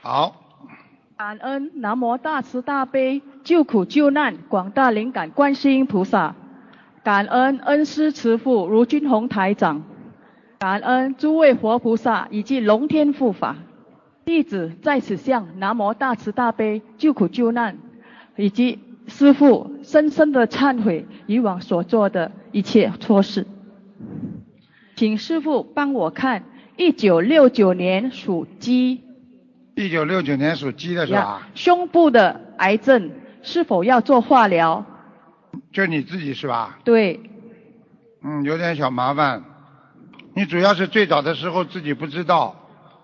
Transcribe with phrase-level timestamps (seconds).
[0.00, 0.34] 好，
[1.16, 6.36] 感恩南无大慈大悲救苦救难广大灵感观世音菩萨，
[7.02, 9.82] 感恩恩师慈父卢军宏台长，
[10.58, 13.56] 感恩诸位活菩萨以及龙天护法。
[14.24, 17.78] 弟子在此向南无大慈大悲救苦救难
[18.36, 23.46] 以及师父深深的忏悔以往所做的一切错事，
[24.94, 26.44] 请师父帮我看
[26.76, 29.02] 一九六九年属鸡
[29.78, 31.48] 一九六九年属鸡的是吧？
[31.54, 34.84] 胸部的癌症是否要做化疗？
[35.72, 36.80] 就你自己是吧？
[36.82, 37.20] 对，
[38.24, 39.40] 嗯，有点小麻烦。
[40.34, 42.56] 你主要是最早的时候自己不知道，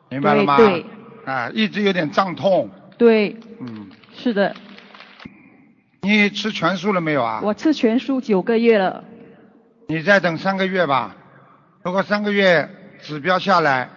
[0.09, 0.57] 明白了吗？
[0.57, 0.85] 对
[1.25, 2.69] 对啊，一直有点胀痛。
[2.99, 4.53] 对，嗯，是的，
[6.01, 7.41] 你吃全素了没有啊？
[7.41, 9.05] 我吃全素九个月了。
[9.87, 11.15] 你再等三个月吧。
[11.85, 12.69] 如果三个月
[13.01, 13.89] 指标下来，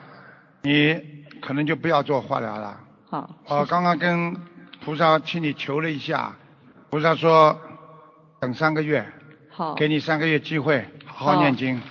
[0.62, 1.02] 你
[1.42, 2.78] 可能就不要做化疗了。
[3.10, 4.36] 好，我刚刚跟
[4.84, 6.34] 菩萨替你求了一下，
[6.90, 7.58] 菩萨说
[8.40, 9.06] 等三个月，
[9.50, 11.82] 好，给你三个月机会，好好好念经。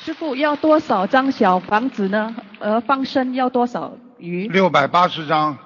[0.00, 2.34] 师傅要多少张小房子呢？
[2.60, 4.48] 呃，放生要多少鱼？
[4.48, 5.56] 六百八十张，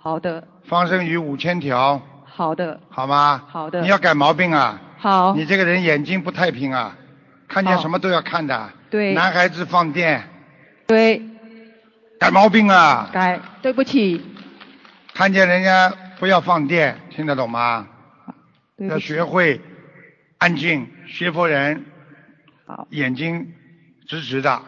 [0.00, 3.42] 好的，放生鱼五千条，好的，好吗？
[3.46, 4.80] 好的你要改毛病啊！
[4.96, 6.96] 好，你这个人眼睛不太平啊，
[7.46, 8.70] 看见什么都要看的。
[8.88, 10.22] 对男孩子放电，
[10.86, 11.22] 对，
[12.22, 13.10] 改毛病啊！
[13.12, 14.24] 改，对不起，
[15.12, 17.88] 看见人家不要放电，听得懂吗？
[18.88, 19.60] 要学会
[20.38, 21.84] 安静，学佛人，
[22.64, 23.52] 好，眼睛
[24.06, 24.62] 直直的，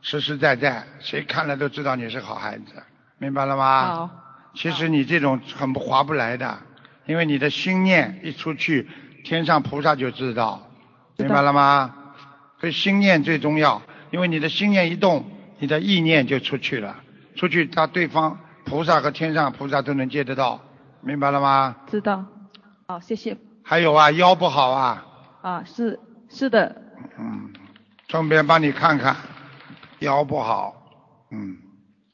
[0.00, 2.82] 实实在在，谁看了都知道你是好孩子，
[3.18, 3.86] 明白了吗？
[3.88, 4.10] 好，
[4.54, 6.58] 其实你这种很不划不来的，
[7.04, 8.88] 因为你的心念一出去，
[9.22, 10.66] 天上菩萨就，知道
[11.18, 11.94] 明白了吗？
[12.58, 16.96] 所以心念最重要，因为你的心念一动，你的意念就出去了，
[17.34, 20.60] 出去到对方菩萨和天上菩萨都能接得到，
[21.00, 21.76] 明白了吗？
[21.86, 22.24] 知道，
[22.86, 25.04] 好，谢谢，还有啊，腰不好啊，
[25.42, 26.76] 啊，是是的，
[27.18, 27.52] 嗯，
[28.08, 29.16] 顺便帮你看看，
[30.00, 30.74] 腰不好，
[31.30, 31.56] 嗯，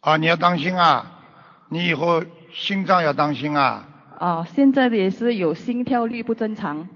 [0.00, 1.20] 啊，你要当心啊，
[1.68, 2.22] 你以后
[2.52, 3.84] 心脏要当心啊，
[4.18, 6.88] 啊，现在也是有心跳率不正常，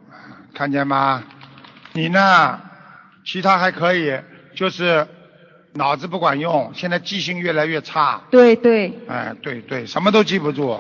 [0.55, 1.23] 看见吗？
[1.93, 2.61] 你呢？
[3.25, 4.17] 其他还可以，
[4.55, 5.05] 就是
[5.77, 8.21] 脑子不管用，现在记性越来越差。
[8.31, 10.79] 对对，哎，对对，什么都记不住。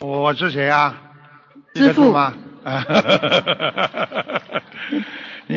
[0.00, 0.94] 我是谁啊？
[1.74, 2.34] 记得住吗？
[5.46, 5.56] 你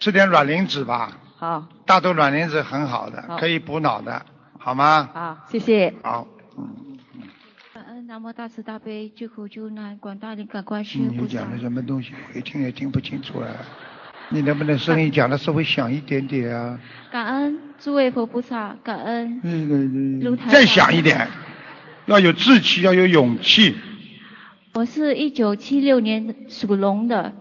[0.00, 4.24] 吃点卵磷脂吧，好，大豆卵磷脂很好的，好可以补脑的，
[4.58, 5.08] 好吗？
[5.12, 6.26] 好，谢谢，好，
[6.58, 6.98] 嗯，
[7.72, 11.50] 感恩南无大慈大悲救苦救难广大灵感观世音菩萨你讲。
[11.50, 13.48] 的什么东西，我一听也听不清楚啊。
[14.30, 16.78] 你能不能声音讲的稍微响一点点啊？
[17.10, 21.26] 感恩诸位佛菩萨，感恩那个卢台长再响一点，
[22.06, 23.74] 要有志气，要有勇气。
[24.74, 27.32] 我是一九七六年属龙的，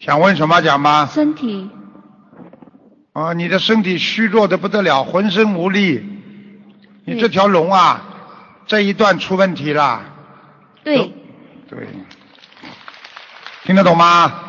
[0.00, 1.06] 想问什么讲吗？
[1.06, 1.70] 身体
[3.12, 6.04] 啊，你的身体虚弱的不得了，浑身无力。
[7.04, 8.02] 你这条龙啊，
[8.66, 10.02] 这一段出问题了。
[10.82, 11.12] 对
[11.68, 11.86] 对，
[13.62, 14.42] 听得懂吗？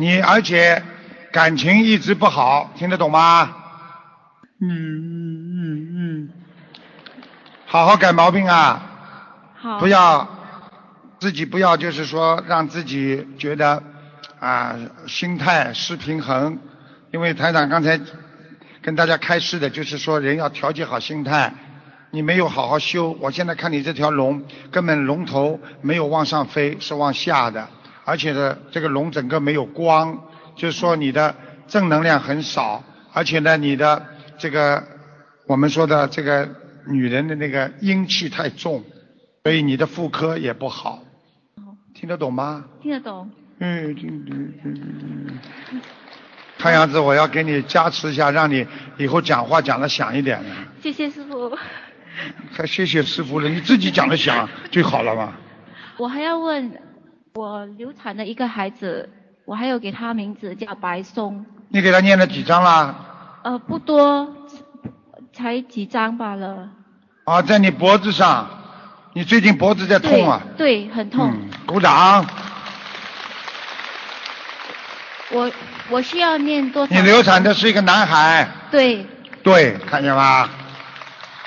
[0.00, 0.82] 你而且
[1.30, 3.54] 感情一直不好，听得懂吗？
[4.58, 6.30] 嗯嗯嗯嗯，
[7.66, 8.82] 好好改毛病啊！
[9.56, 10.26] 好不要
[11.18, 13.82] 自己不要就是说让自己觉得
[14.38, 14.74] 啊
[15.06, 16.58] 心态失平衡，
[17.12, 18.00] 因为台长刚才
[18.80, 21.52] 跟大家开示的就是说人要调节好心态，
[22.10, 27.68] 你没有好好修，我现在看你这条龙根本龙头没有往上飞，是往下的，
[28.04, 30.24] 而且呢这个龙整个没有光，
[30.56, 31.34] 就是说你的
[31.68, 34.06] 正能量很少，而且呢你的
[34.38, 34.82] 这个
[35.46, 36.48] 我们说的这个
[36.86, 38.82] 女人的那个阴气太重，
[39.44, 41.02] 所以你的妇科也不好，
[41.94, 42.64] 听得懂吗？
[42.82, 43.30] 听得懂。
[43.58, 45.80] 嗯，听听听听。
[46.58, 48.66] 看样子我要给你加持一下，让你
[48.98, 50.56] 以后讲话讲的响一点了。
[50.82, 51.56] 谢谢师傅。
[52.52, 55.34] 还谢谢师傅了，你自己讲的响 最好了嘛。
[55.96, 56.70] 我还要问，
[57.34, 59.08] 我流产的一个孩子，
[59.44, 62.94] 我还有给他名字叫白松，你给他念了几张啦？
[63.42, 64.28] 呃，不多，
[65.32, 66.68] 才几张罢了。
[67.24, 68.48] 啊，在你脖子上，
[69.14, 70.42] 你最近脖子在痛啊？
[70.56, 71.30] 对，对，很痛。
[71.32, 72.26] 嗯，鼓掌。
[75.32, 75.48] 我
[75.88, 76.94] 我需要念多少？
[76.94, 79.06] 你流产的是一个男孩，对
[79.44, 80.48] 对，看见吗？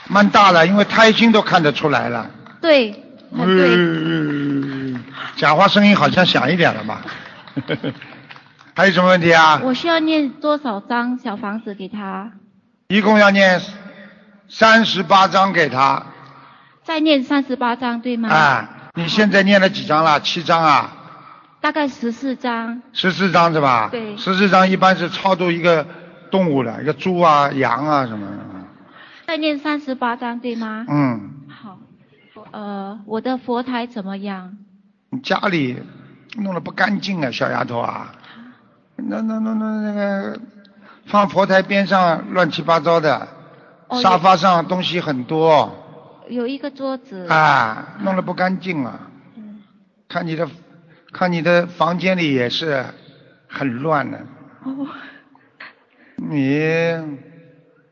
[0.07, 2.25] 蛮大了，因为胎心都看得出来了。
[2.61, 2.91] 对，
[3.37, 3.67] 很对。
[3.75, 4.52] 嗯，
[5.43, 7.01] 讲话声音好像响一点了嘛。
[8.73, 9.59] 还有什么问题啊？
[9.61, 12.31] 我需要念多少张小房子给他？
[12.87, 13.59] 一共要念
[14.47, 16.01] 三十八张给他。
[16.83, 18.29] 再念三十八张对吗？
[18.29, 20.17] 啊，你现在念了几张了？
[20.21, 20.93] 七张啊？
[21.59, 22.81] 大概十四张。
[22.93, 23.89] 十四张是吧？
[23.91, 24.15] 对。
[24.15, 25.85] 十四张一般是超度一个
[26.31, 28.33] 动物的，一个猪啊、羊啊什么的。
[29.27, 30.85] 再念三十八张对吗？
[30.87, 31.31] 嗯。
[31.49, 31.77] 好，
[32.51, 34.57] 呃，我的佛台怎么样？
[35.13, 35.77] 你家里
[36.37, 38.11] 弄得不干净啊，小丫头啊！
[38.95, 40.39] 那那那那那个
[41.05, 43.27] 放佛台边上乱七八糟的，
[44.01, 45.71] 沙发上东西很多。
[46.29, 47.27] 有一个桌子。
[47.27, 49.01] 啊，弄得不干净啊！
[49.35, 49.61] 嗯。
[50.09, 50.49] 看你的，
[51.11, 52.83] 看你的房间里也是
[53.47, 54.17] 很乱的。
[54.63, 54.87] 哦。
[56.15, 56.59] 你。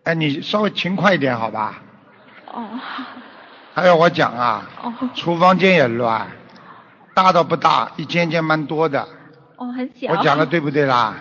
[0.05, 1.83] 哎，你稍微勤快一点，好吧？
[2.51, 2.67] 哦。
[3.75, 4.67] 还要我讲啊？
[4.81, 4.91] 哦。
[5.13, 6.27] 厨房间也乱，
[7.13, 9.07] 大倒不大，一间间蛮多的。
[9.57, 10.11] 哦，很小。
[10.11, 11.15] 我讲的对不对啦？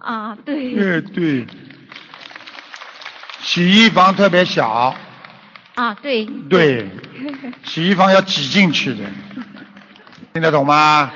[0.00, 0.74] 啊，对。
[0.74, 1.46] 对对。
[3.40, 4.94] 洗衣房特别小。
[5.74, 6.24] 啊，对。
[6.48, 6.88] 对。
[7.64, 9.04] 洗衣房要挤进去的，
[10.32, 11.10] 听得懂吗？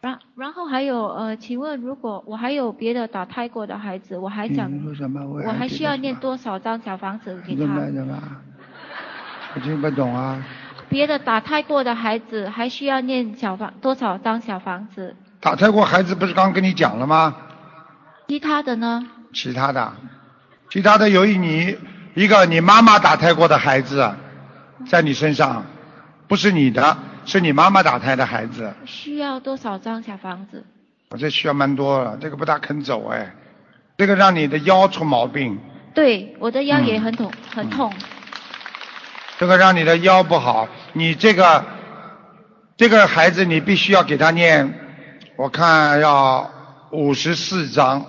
[0.00, 4.70] 然然后还有呃，请问如果我还有别的打胎过的孩子，我还想，
[5.46, 7.64] 我还需要念多少张小房子给他？
[9.54, 10.44] 我听不懂啊。
[10.88, 15.14] 别的打胎过的孩子还需要念小房多少张小房子？
[15.40, 17.36] 打胎过孩子不是刚刚跟你讲了吗？
[18.28, 19.06] 其他的呢？
[19.32, 19.92] 其他的，
[20.70, 21.76] 其他的由于你
[22.14, 24.10] 一个你妈妈打胎过的孩子，
[24.88, 25.64] 在你身上，
[26.28, 26.96] 不是你的。
[27.28, 30.62] 是你妈妈打胎的孩子，需要多少张小房子？
[31.08, 33.34] 我这需要蛮多了，这个不大肯走哎，
[33.98, 35.58] 这个让你的腰出毛病。
[35.92, 37.92] 对，我的腰也很痛，很痛。
[39.38, 41.64] 这个让你的腰不好，你这个
[42.76, 44.74] 这个孩子你必须要给他念，
[45.36, 46.50] 我看要
[46.90, 48.04] 五十四章。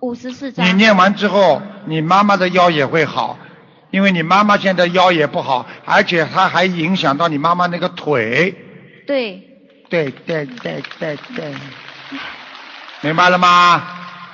[0.00, 0.66] 五十四章。
[0.66, 3.38] 你念完之后，你妈妈的腰也会好。
[3.90, 8.54] 因为你妈妈现在腰也不好，而且她还影响到你妈妈那个腿。
[9.06, 9.42] 对。
[9.88, 11.54] 对对对对对。
[13.00, 13.82] 明白了吗？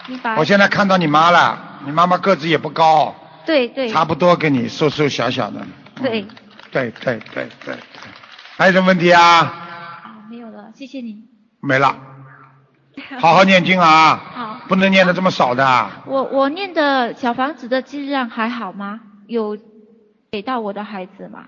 [0.09, 0.35] 明白。
[0.37, 3.15] 我现在看到你妈了，你妈妈个子也不高。
[3.47, 3.89] 对对。
[3.89, 5.61] 差不多跟你瘦瘦小小的。
[5.97, 6.27] 对。
[6.71, 7.77] 对对对对。
[8.57, 9.23] 还有什么问题啊？
[9.23, 11.25] 啊，没有了，谢谢你。
[11.61, 11.97] 没了。
[13.21, 14.21] 好好念经啊。
[14.35, 14.61] 好。
[14.69, 15.91] 不能念的这么少的。
[16.07, 19.01] 我我念的小房子的质量还好吗？
[19.27, 19.59] 有
[20.31, 21.45] 给到我的孩子吗？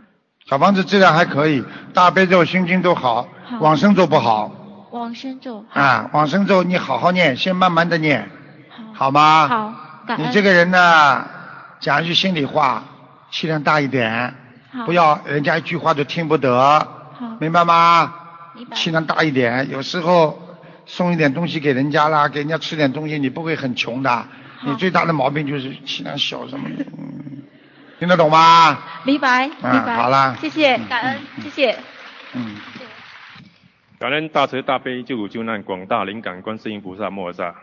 [0.49, 3.27] 小房子质量还可以，大悲咒、心经都好，
[3.61, 4.53] 往生咒不好。
[4.93, 5.65] 往生咒。
[5.73, 8.31] 啊，往生咒你好好念，先慢慢的念，
[8.95, 9.49] 好吗？
[9.49, 9.75] 好，
[10.19, 11.27] 你这个人呢，
[11.81, 12.85] 讲一句心里话，
[13.37, 14.33] 气量大一点，
[14.87, 16.89] 不要人家一句话都听不得，
[17.39, 18.15] 明白吗？
[18.73, 20.57] 气量大一点，有时候
[20.87, 24.27] 送一点东西给人家啦，给人家吃点东西，你不会很穷的。
[24.65, 26.87] 你最大的毛病就是气量小，什么的，
[28.01, 28.79] 听得懂吗？
[29.05, 29.97] 明白，明白。
[29.97, 31.77] 好啦，谢谢，感恩，谢谢。
[32.33, 32.57] 嗯。
[33.99, 37.55] 感恩大慈大悲救苦救难广大灵感观世音菩萨摩诃萨，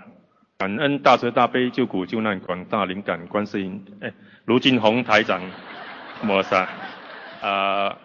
[0.60, 4.14] 感恩大慈大悲救苦救难广大灵感观世音哎
[4.46, 5.40] 卢金红台长
[6.22, 6.68] 摩诃萨，
[7.42, 7.96] 啊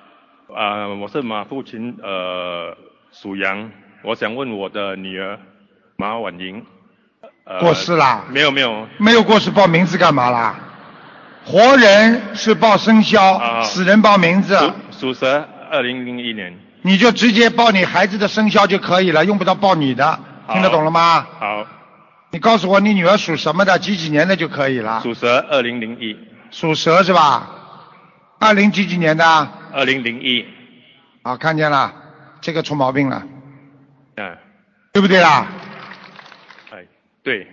[0.54, 2.76] 啊，我是马父亲呃
[3.10, 3.68] 属羊，
[4.04, 5.36] 我想问我的女儿
[5.96, 6.64] 马婉莹。
[7.58, 8.24] 过世啦？
[8.30, 10.54] 没有没有，没有过世报名字干嘛啦？
[11.44, 14.56] 活人是报生肖，死人报名字。
[14.92, 16.56] 属蛇，二零零一年。
[16.82, 20.20] 你就直接报你孩子的生肖就可以了，用不着报你的，
[20.52, 21.26] 听得懂了吗？
[21.40, 21.66] 好。
[22.30, 25.00] 你告诉我你女儿属什么的，几几年的就可以了。
[25.02, 26.16] 属蛇，二零零一。
[26.50, 27.48] 属蛇是吧？
[28.38, 29.24] 二零几几年的？
[29.72, 30.46] 二零零一。
[31.22, 31.92] 啊，看见了，
[32.40, 33.22] 这个出毛病了。
[34.16, 34.36] 嗯。
[34.92, 35.46] 对不对啦？
[36.72, 36.84] 哎
[37.22, 37.46] 对，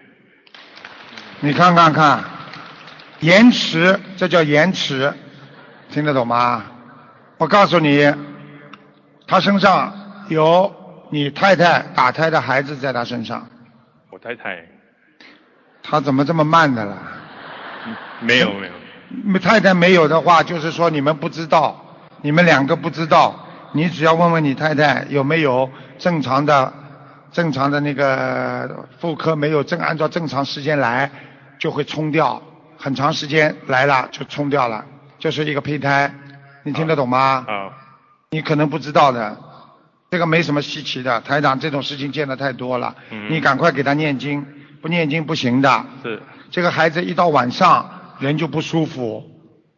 [1.41, 2.23] 你看看看，
[3.19, 5.13] 延迟，这叫延迟，
[5.89, 6.63] 听得懂吗？
[7.37, 8.11] 我告诉你，
[9.27, 10.73] 他身上有
[11.11, 13.47] 你太太打胎的孩子在他身上。
[14.09, 14.65] 我太太。
[15.83, 16.97] 他怎么这么慢的了？
[18.21, 18.73] 没有没有。
[19.41, 21.79] 太太没有的话，就是说你们不知道，
[22.21, 23.35] 你们两个不知道，
[23.73, 26.73] 你只要问问你太太有没有正常的。
[27.31, 31.11] 正常的那个妇科没有正按照正常时间来，
[31.59, 32.41] 就会冲掉，
[32.77, 34.85] 很长时间来了就冲掉了，
[35.19, 36.13] 就是一个胚胎，
[36.63, 37.43] 你听得懂吗？
[37.45, 37.73] 啊。
[38.31, 39.37] 你可能不知道的，
[40.11, 42.95] 这个没什么稀奇的，台长这种事情见的太多了。
[43.11, 43.27] 嗯。
[43.29, 44.45] 你赶快给他念经，
[44.81, 45.85] 不念经不行的。
[46.03, 46.23] 是。
[46.51, 49.23] 这个孩子一到晚上人就不舒服，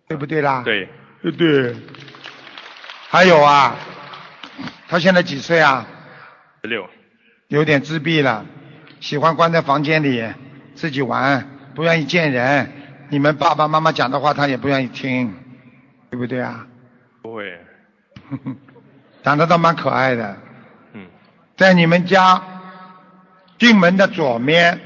[0.07, 0.61] 对不对啦？
[0.63, 0.89] 对。
[1.21, 1.75] 对对。
[3.09, 3.75] 还有啊，
[4.87, 5.85] 他现在几岁啊？
[6.61, 6.87] 十六。
[7.47, 8.45] 有点自闭了，
[8.99, 10.23] 喜欢关在房间里
[10.75, 12.71] 自己玩，不愿意见人，
[13.09, 15.33] 你们爸爸妈妈讲的话，他也不愿意听，
[16.11, 16.67] 对不对啊？
[17.21, 17.59] 不会。
[19.23, 20.37] 长得倒蛮可爱的。
[20.93, 21.07] 嗯。
[21.55, 22.41] 在你们家
[23.57, 24.79] 进门的左面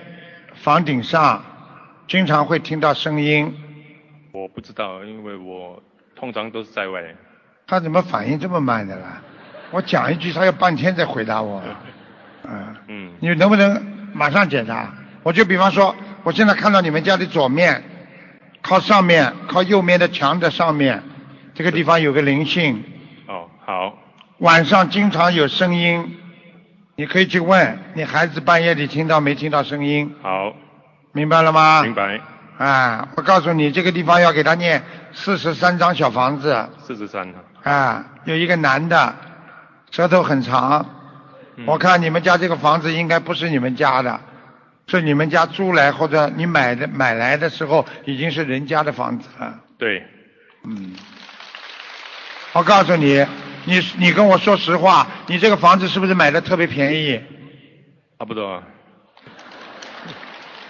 [0.56, 1.44] 房顶上，
[2.12, 3.56] 经常会听到声音。
[4.34, 5.82] 我不知道，因为我
[6.14, 7.02] 通常都是在外。
[7.66, 9.22] 他怎么反应这么慢的啦？
[9.72, 11.64] 我讲一句，他要半天再回答我。
[12.44, 12.76] 嗯。
[12.90, 13.12] 嗯。
[13.22, 13.82] 你能不能
[14.14, 14.94] 马上检查？
[15.24, 17.82] 我就比方说，我现在看到你们家的左面，
[18.62, 21.02] 靠上面，靠右面的墙的上面，
[21.56, 22.84] 这个地方有个灵性。
[23.28, 23.98] 哦，好。
[24.40, 26.18] 晚上经常有声音，
[26.98, 30.14] 你可以去问你孩子半夜里听到没听到声音。
[30.22, 30.54] 好。
[31.14, 31.84] 明白了吗？
[31.84, 32.20] 明白。
[32.58, 36.70] 啊，我告诉你，这个地方要给他念四十三张小房子。
[36.86, 37.28] 四十三。
[37.64, 39.16] 啊，有一个男的，
[39.90, 40.86] 舌头很长。
[41.66, 44.20] 我看你们家这个房子应该不是你们家的。
[44.88, 49.54] 是你们家租来或者你买的买来的时候已经是人家的房子了。
[49.78, 50.04] 对。
[50.66, 50.94] 嗯。
[52.54, 53.26] 我告诉你，
[53.66, 57.22] 你你跟我说实话，你这个房子是不是买的特别便宜？
[58.20, 58.62] 差不多。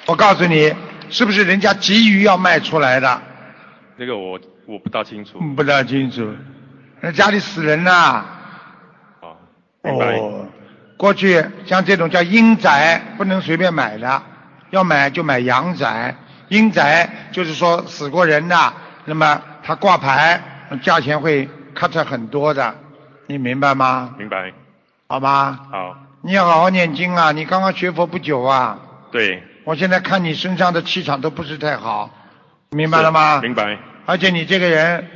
[0.07, 0.73] 我告诉你，
[1.09, 3.21] 是不是人家急于要卖出来的？
[3.97, 5.39] 这个我我不大清楚。
[5.55, 6.33] 不大清楚。
[6.99, 8.25] 那家里死人呐。
[9.21, 9.37] 哦。
[9.83, 10.45] 哦。
[10.97, 14.23] 过去像这种叫阴宅，不能随便买的，
[14.71, 16.15] 要买就买阳宅。
[16.49, 18.73] 阴宅就是说死过人的，
[19.05, 20.41] 那么他挂牌，
[20.81, 22.75] 价钱会 cut 很多的，
[23.27, 24.15] 你明白吗？
[24.17, 24.51] 明白。
[25.07, 25.59] 好吧。
[25.71, 25.95] 好。
[26.23, 27.31] 你要好好念经啊！
[27.31, 28.79] 你刚刚学佛不久啊。
[29.11, 29.43] 对。
[29.63, 32.09] 我现在看你身上的气场都不是太好，
[32.71, 33.39] 明白了吗？
[33.41, 33.77] 明白。
[34.05, 35.07] 而且你这个人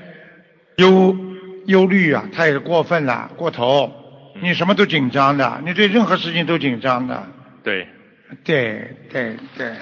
[0.78, 1.16] 忧
[1.66, 3.92] 忧虑啊，太过分了，过头。
[4.42, 7.24] 你什么都紧张的，你对任何事情都紧张的。
[7.64, 7.88] 对。
[8.44, 9.74] 对对对。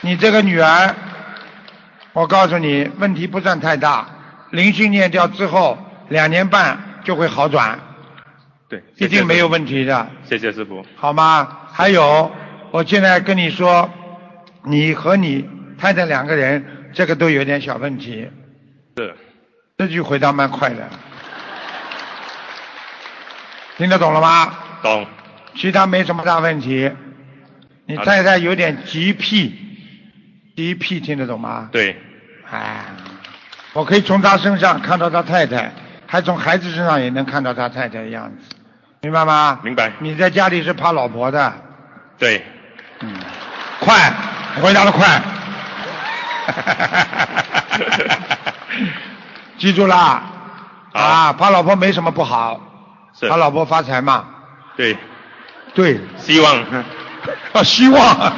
[0.00, 0.94] 你这个女儿，
[2.12, 4.08] 我告诉你，问题不算太大，
[4.50, 5.78] 灵性念掉之后，
[6.08, 7.78] 两年半就会好转。
[8.68, 8.82] 对。
[8.96, 10.08] 一定没有问题的。
[10.24, 10.84] 谢谢师傅。
[10.96, 11.46] 好吗？
[11.70, 12.32] 还有，
[12.78, 13.90] 我现在跟你说，
[14.62, 15.44] 你和你
[15.76, 18.30] 太太两个人，这个都有点小问题。
[18.96, 19.16] 是。
[19.76, 20.88] 这句回答蛮快的。
[23.76, 24.54] 听得懂了吗？
[24.80, 25.04] 懂。
[25.56, 26.88] 其他没什么大问题。
[27.84, 29.58] 你太太有点急癖，
[30.54, 31.68] 急癖听得懂吗？
[31.72, 31.96] 对。
[32.48, 32.84] 哎，
[33.72, 35.72] 我可以从他身上看到他太太，
[36.06, 38.54] 还从孩子身上也能看到他太太的样子，
[39.00, 39.58] 明白吗？
[39.64, 39.90] 明白。
[39.98, 41.52] 你在家里是怕老婆的。
[42.16, 42.40] 对。
[43.00, 43.14] 嗯。
[43.80, 44.12] 快，
[44.62, 45.20] 回答的快。
[49.58, 50.22] 记住啦。
[50.92, 52.60] 啊，怕老婆没什么不好。
[53.28, 54.24] 怕老婆发财嘛？
[54.76, 54.96] 对，
[55.74, 56.56] 对，希望，
[57.52, 58.00] 啊， 希望，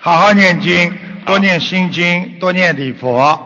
[0.00, 3.36] 好好念经，多念心经，多念礼佛，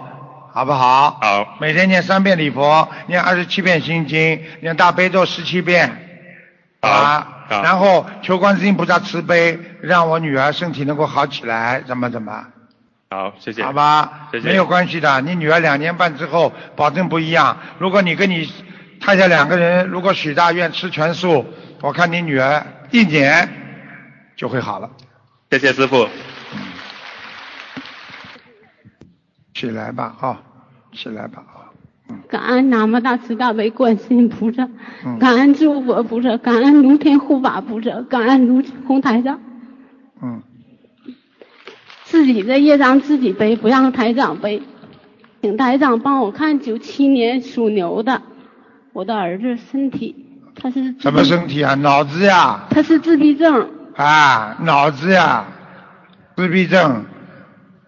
[0.52, 1.18] 好不好？
[1.22, 1.56] 好。
[1.60, 5.90] 每天念三遍礼佛，念二十七遍心经，念大悲咒十七遍，
[6.80, 12.46] 啊，然后求观世音菩萨慈悲，让我女儿身体能够好起来，怎么怎么？
[13.10, 13.62] 好，谢谢。
[13.62, 14.48] 好吧，谢谢。
[14.48, 17.58] 没有关系的，你女儿两年半之后保证不一样。
[17.78, 18.50] 如果你跟你
[19.00, 21.44] 太太两个人，如果许大愿吃全素，
[21.82, 23.46] 我看你女儿一年
[24.34, 24.88] 就会好了。
[25.50, 26.08] 谢谢师傅。
[29.52, 30.40] 起来吧，啊，
[30.94, 31.51] 起来吧，啊。
[32.28, 34.68] 感恩南无大慈大悲观世音菩萨，
[35.18, 39.38] 感恩诸佛菩萨，感恩卢天护法菩萨，感恩卢红台长。
[40.22, 40.42] 嗯。
[42.04, 44.62] 自己的业障自己背，不让台长背。
[45.40, 48.22] 请台长帮我看九七年属牛的
[48.92, 50.14] 我的儿子身体，
[50.54, 51.74] 他是什么身体啊？
[51.74, 52.66] 脑子呀？
[52.70, 53.68] 他是自闭症。
[53.96, 55.46] 啊，脑子呀，
[56.36, 57.04] 自闭症，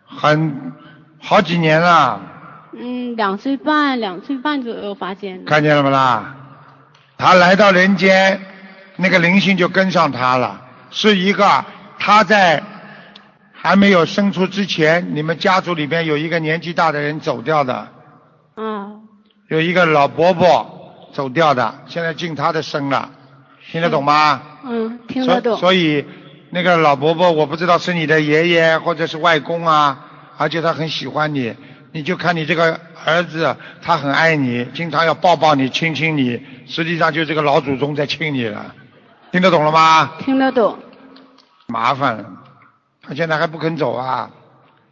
[0.04, 0.72] 很
[1.20, 2.20] 好几年了。
[2.76, 5.50] 嗯，两岁半，两岁半左右发现的。
[5.50, 6.36] 看见了不啦？
[7.16, 8.40] 他来到人间，
[8.96, 11.64] 那个灵性就跟上他了，是一个
[11.98, 12.62] 他在。
[13.56, 17.88] 还没有生出之前，你们家族里边有一个年纪大的人走掉的。
[18.58, 19.00] 嗯。
[19.48, 23.08] 有一个老伯伯走掉的，现在进他的身了，
[23.72, 24.42] 听得懂吗？
[24.66, 25.56] 嗯，听得懂。
[25.56, 26.04] 所以
[26.50, 29.98] 那个老伯伯，我不知道是你的爷爷或者是外公啊，
[30.36, 31.56] 而且他很喜欢你，
[31.94, 38.74] 你就看你这个儿子，他很爱你，经常要抱抱你、亲亲你，实际上就这个老祖宗在亲你了，
[39.30, 40.10] 听得懂了吗？
[40.18, 40.76] 听得懂。
[41.68, 42.26] 麻烦了。
[43.00, 44.28] 他现在还不肯走啊！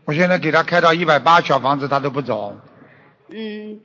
[0.05, 2.57] 我现在给他开到一百八小房子，他都不走。
[3.31, 3.81] 嗯。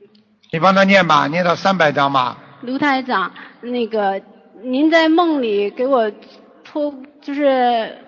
[0.52, 2.38] 你帮他念吧，念到三百张吧。
[2.60, 3.32] 卢台长，
[3.62, 4.22] 那个
[4.62, 6.08] 您在梦里给我
[6.62, 7.98] 托，就是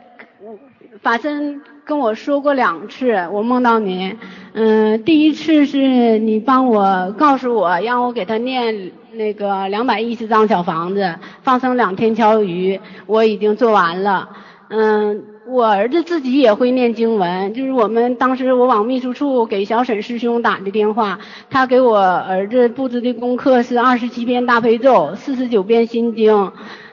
[1.03, 4.17] 法身跟我说过两次，我梦到您。
[4.53, 14.29] 嗯，第一次是你帮我告诉我，让我给他念那个两百一十张小房子，放生两天锹鱼，我已经做完了。
[14.69, 26.53] 嗯，我儿子自己也会念经文，就是我们当时我往秘书处给小沈师兄打的电话，他给我儿子布置的功课是二十七遍大悲咒，四十九遍心经。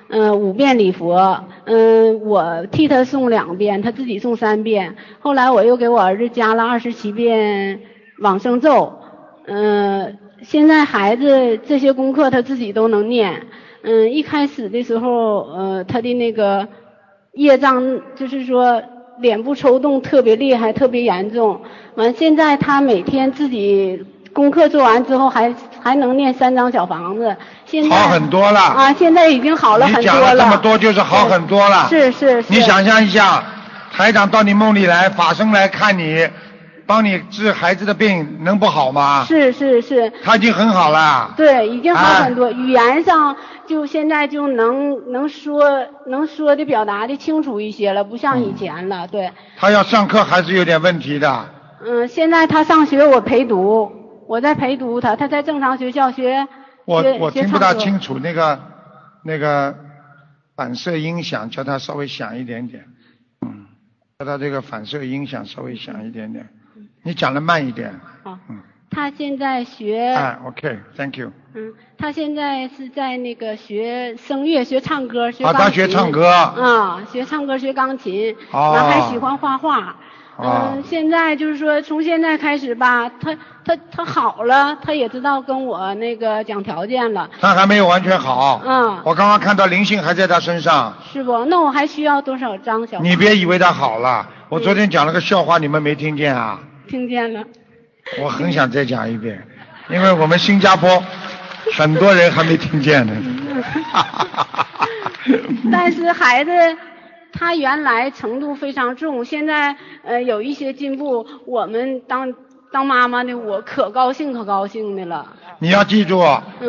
[0.10, 4.96] 嗯，五遍礼佛，嗯，我替他诵两遍，他自己诵三遍。
[5.20, 7.82] 后来我又给我儿子加了二十七遍
[8.22, 8.94] 往生咒，
[9.46, 13.48] 嗯，现在孩子这些功课他自己都能念。
[13.84, 16.68] 嗯，一开始的时候，呃，他的那个
[17.34, 18.82] 业障就是说
[19.20, 21.60] 脸部抽动特别厉害，特别严重。
[21.96, 24.06] 完，现在他每天自己。
[24.34, 27.36] 功课做完之后还还能念三张小房子，
[27.68, 28.94] 现在好很多了啊！
[28.94, 30.02] 现在已经好了很多了。
[30.02, 31.88] 你讲了这么多，就是好很多了。
[31.90, 32.46] 是是是。
[32.48, 33.44] 你想象一下，
[33.92, 36.28] 台长到你梦里来，法生来看你，
[36.86, 39.26] 帮你治孩子的病，能不好吗？
[39.28, 40.12] 是是是。
[40.24, 41.34] 他已经很好了。
[41.36, 42.50] 对，已经好很多。
[42.52, 43.36] 语言上
[43.68, 45.62] 就现在就能能说
[46.08, 49.06] 能说的表达的清楚一些了，不像以前了。
[49.08, 49.30] 对。
[49.58, 51.46] 他要上课还是有点问题的。
[51.86, 53.92] 嗯，现在他上学我陪读。
[54.30, 56.46] 我在陪读他，他在正常学校学
[56.88, 58.58] 我我听不大清楚，那个
[59.22, 59.76] 那个
[60.56, 62.86] 反射音响，叫它稍微响一点点。
[63.42, 63.66] 嗯，
[64.18, 66.48] 叫它这个反射音响稍微响一点点。
[67.04, 67.94] 你讲的慢一点。
[68.24, 68.40] 好。
[68.50, 68.62] 嗯。
[68.90, 70.00] 他现在学。
[70.16, 71.30] 哎，OK，Thank you。
[71.54, 75.60] 嗯，他现在是在那个学声乐，学唱歌，学钢琴。
[75.60, 76.30] 啊，他学唱歌。
[76.30, 78.34] 啊，学唱歌，学钢琴。
[78.54, 78.72] 哦。
[78.74, 79.98] 然后还喜欢画画。
[80.40, 87.30] 嗯，现在就是说，从现在开始吧，他他他好了，他也知道跟我那个讲条件了。
[87.42, 88.62] 他还没有完全好。
[88.64, 89.02] 嗯。
[89.04, 90.94] 我刚刚看到灵性还在他身上。
[91.12, 91.44] 是不？
[91.46, 93.00] 那我还需要多少张小？
[93.00, 96.60] 你别以为他好了，我昨天讲了个笑话，你们没听见啊？
[96.88, 97.44] 听见了。
[98.22, 99.44] 我很想再讲一遍，
[99.90, 101.04] 因为我们新加坡
[101.74, 103.14] 很多人还没听见呢。
[105.72, 106.52] 但是孩子。
[107.38, 111.26] 他原来程度非常重，现在呃有一些进步。
[111.46, 112.34] 我们当
[112.72, 115.26] 当妈妈的我可高兴可高兴的了。
[115.60, 116.24] 你要记住，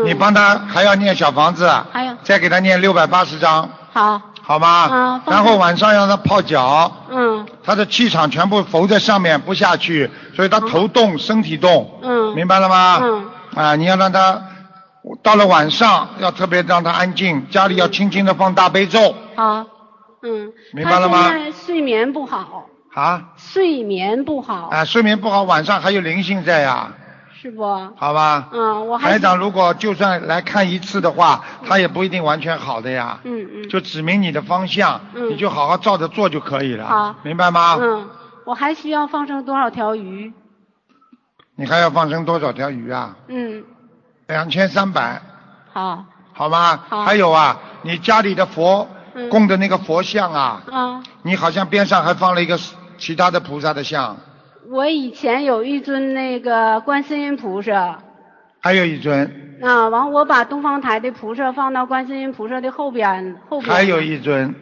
[0.05, 3.69] 你帮他还要念小房子，还有再给他念六百八十章。
[3.93, 4.21] 好。
[4.43, 4.69] 好吗？
[4.69, 5.23] 啊。
[5.27, 6.91] 然后晚上让他泡脚。
[7.11, 7.47] 嗯。
[7.63, 11.99] 他的气场全部浮在上面不下去，所以他头动身体动。
[12.03, 12.35] 嗯。
[12.35, 13.01] 明白了吗？
[13.03, 13.27] 嗯。
[13.55, 14.43] 啊，你要让他
[15.23, 19.15] 到了晚上要特别让他安静，家里要轻轻的放大悲咒。
[19.35, 19.67] 好。
[20.23, 21.31] 嗯，明白了吗？
[21.53, 26.93] 睡眠不好啊，睡眠不好啊，睡眠不好，晚上还有灵性在呀，
[27.41, 27.63] 是不？
[27.97, 37.77] 好吧，嗯，我还台长如果就算来看一次的话，他也不一定完全好的呀，嗯嗯，就指明你的方向，嗯，你就好好照着做就可以了，好，明白吗？
[37.81, 38.09] 嗯，
[38.45, 40.33] 我还需要放生多少条鱼？
[41.55, 43.17] 你还要放生多少条鱼啊？
[43.29, 43.65] 嗯，
[44.27, 45.21] 两千三百。
[45.73, 46.05] 好。
[46.33, 46.81] 好吗？
[46.89, 47.03] 好。
[47.05, 48.89] 还有啊，你家里的佛。
[49.31, 52.59] 供的那个佛像啊，啊，你好像边上还放了一个
[52.97, 54.17] 其他的菩萨的像。
[54.71, 57.99] 我以前有一尊那个观世音菩萨。
[58.61, 59.59] 还有一尊。
[59.63, 63.75] 啊，完我把东方台的菩萨放到观世音菩萨的后边后边。
[63.75, 64.55] 还有一尊，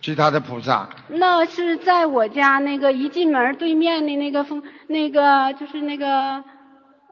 [0.00, 0.88] 其他的菩萨。
[1.08, 6.42] 那是在我家那个一进门对面的那个风那个就是那个。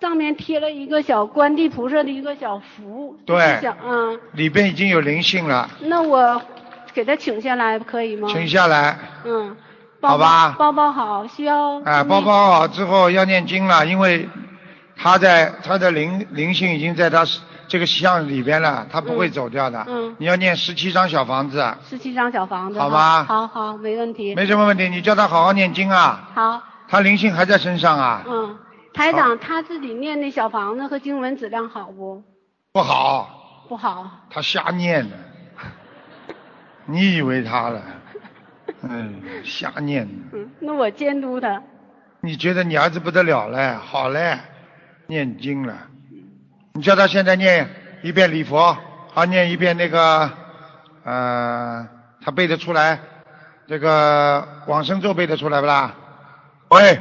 [0.01, 5.69] 上面贴了一个小观地菩萨的一个小符，对，嗯，里边已经有灵性了。
[5.81, 6.41] 那我
[6.93, 8.29] 给他请下来可以吗？
[8.31, 8.99] 请下来。
[9.25, 9.57] 嗯，
[10.03, 10.55] 好吧。
[10.59, 11.81] 包包好，需要。
[11.83, 14.29] 哎，包包好之后要念经了，因为
[14.97, 17.25] 他在他的灵灵性已经在他
[17.67, 19.83] 这个像里边了，他不会走掉的。
[19.89, 20.15] 嗯。
[20.19, 21.75] 你要念十七张小房子。
[21.89, 22.79] 十七张小房子。
[22.79, 23.25] 好吧。
[23.25, 24.35] 好好，没问题。
[24.35, 26.29] 没什么问题，你叫他好好念经啊。
[26.35, 26.63] 好。
[26.87, 28.23] 他灵性还在身上啊。
[28.29, 28.59] 嗯。
[28.97, 32.23] 台长他自己念那小房子和经文质量好不？
[32.73, 33.67] 不好。
[33.69, 34.11] 不好。
[34.31, 35.17] 他瞎念呢，
[36.87, 37.83] 你以为他了？
[38.83, 40.09] 嗯， 瞎念。
[40.33, 41.63] 嗯，那我监督他。
[42.23, 43.75] 你觉得你儿子不得了嘞？
[43.75, 44.39] 好嘞，
[45.09, 45.77] 念经了。
[46.73, 47.69] 你叫他现在念
[48.03, 48.77] 一遍礼佛，
[49.13, 50.31] 好念一遍那个，
[51.05, 51.87] 呃，
[52.23, 52.99] 他背得出来，
[53.69, 55.95] 这个往生咒背得出来不啦？
[56.71, 56.99] 喂。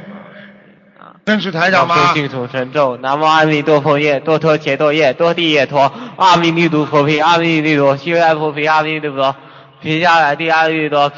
[1.26, 1.96] 真是台长吗？
[1.96, 9.34] 南无净土神咒，南无阿弥陀佛耶，多陀伽多耶，多地耶陀，阿弥陀佛毗，阿弥陀佛，西来佛毗，阿弥陀佛，
[9.82, 11.12] 毗迦来地阿弥陀，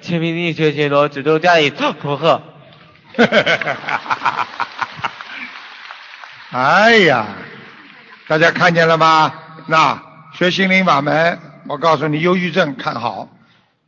[0.00, 2.40] 千弥地觉伽罗，只咒家里佛贺。
[6.52, 7.26] 哎呀，
[8.26, 9.34] 大家看见了吗？
[9.66, 13.28] 那学心灵法门，我告诉你，忧郁症看好，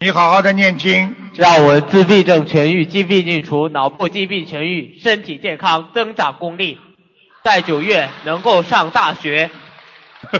[0.00, 6.78] 你好好的念经，让我自闭症痊愈，疾病尽除，脑部疾病痊愈，身体健康，增长功力，
[7.42, 9.50] 在九月能够上大学。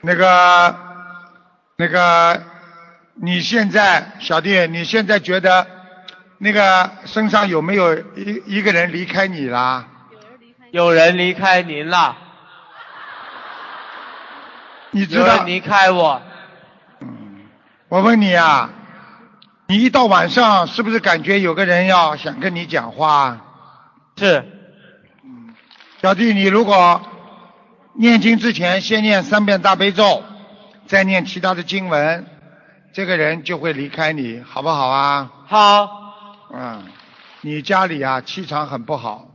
[0.00, 0.76] 那个，
[1.76, 2.40] 那个，
[3.20, 5.66] 你现在小弟，你现在觉得
[6.38, 9.88] 那个身上有没有一一个人离开你啦？
[10.70, 12.18] 有人离开您了。
[14.90, 15.44] 你知道？
[15.44, 16.20] 离开我。
[17.00, 17.46] 嗯，
[17.88, 18.70] 我问你啊，
[19.66, 23.38] 你一到晚上是不是感觉有个人要想跟你讲话？
[24.16, 24.44] 是。
[25.24, 25.54] 嗯，
[26.02, 27.00] 小弟，你如果。
[27.98, 30.22] 念经之前先念三遍大悲咒，
[30.86, 32.26] 再念其他的经文，
[32.92, 35.30] 这个人就会离开你，好不好啊？
[35.46, 35.88] 好。
[36.52, 36.84] 嗯，
[37.40, 39.28] 你家里啊气场很不好，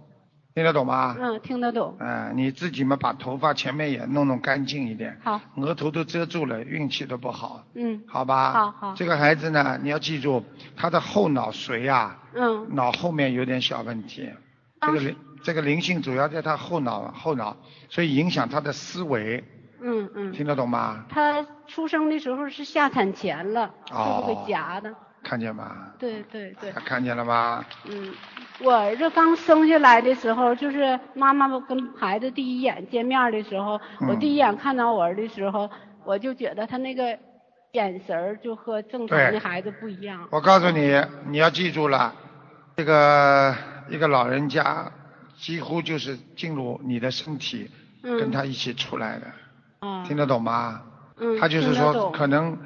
[0.53, 1.15] 听得懂吗？
[1.17, 1.95] 嗯，听得懂。
[1.99, 5.17] 嗯，你自己嘛把头发前面也弄弄干净一点。
[5.23, 5.39] 好。
[5.55, 7.63] 额头都遮住了，运气都不好。
[7.73, 8.03] 嗯。
[8.05, 8.51] 好吧。
[8.51, 8.93] 好好。
[8.95, 10.43] 这个孩子呢，你要记住，
[10.75, 14.29] 他的后脑髓啊，嗯，脑后面有点小问题。
[14.81, 17.55] 这个灵，这个灵性主要在他后脑后脑，
[17.87, 19.43] 所以影响他的思维。
[19.81, 20.31] 嗯嗯。
[20.33, 21.05] 听得懂吗？
[21.09, 24.93] 他出生的时候是下产前了，哦、会不会夹的？
[25.23, 25.88] 看见吗？
[25.99, 26.71] 对对对。
[26.71, 27.63] 看见了吗？
[27.86, 28.13] 嗯，
[28.62, 35.69] 我儿子刚生下来的时候，就是妈妈跟孩子第一眼见面的时候，嗯、我第一眼看到我儿的时候，
[36.03, 37.17] 我就觉得他那个
[37.73, 40.27] 眼神就和正常的孩子不一样。
[40.31, 42.13] 我告诉你，你要记住了，
[42.75, 43.55] 这个。
[43.89, 44.89] 一个老人家
[45.36, 47.69] 几乎就是进入你的身体，
[48.01, 49.25] 跟他一起出来的，
[50.07, 50.81] 听得懂吗？
[51.17, 52.57] 嗯，他就是说，可能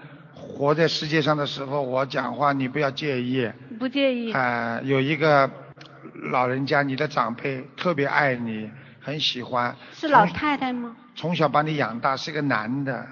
[0.48, 3.52] 活在世界上的时候，我讲话你不要介意。
[3.80, 4.32] 不介意。
[4.32, 5.50] 哎，有一个
[6.32, 8.70] 老人家，你的长辈特别爱你，
[9.02, 9.76] 很喜欢。
[9.92, 10.96] 是老太太吗？
[11.16, 13.06] 从小把你养大，是个男的。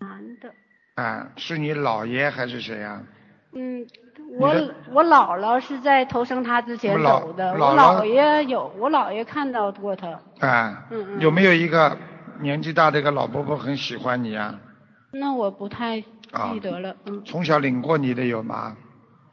[0.00, 0.52] 男的。
[0.94, 3.00] 啊，是你姥爷还是谁呀？
[3.52, 3.86] 嗯。
[4.36, 4.48] 我
[4.90, 10.08] 我姥姥是在投生他之前走的，我姥爷有，我姥爷看到过他。
[10.40, 11.20] 啊，嗯嗯。
[11.20, 11.96] 有没有一个
[12.40, 14.58] 年纪大的一个老伯伯很喜欢你啊？
[15.12, 16.02] 那我不太
[16.52, 17.22] 记得了，嗯。
[17.24, 18.76] 从小领过你的有吗？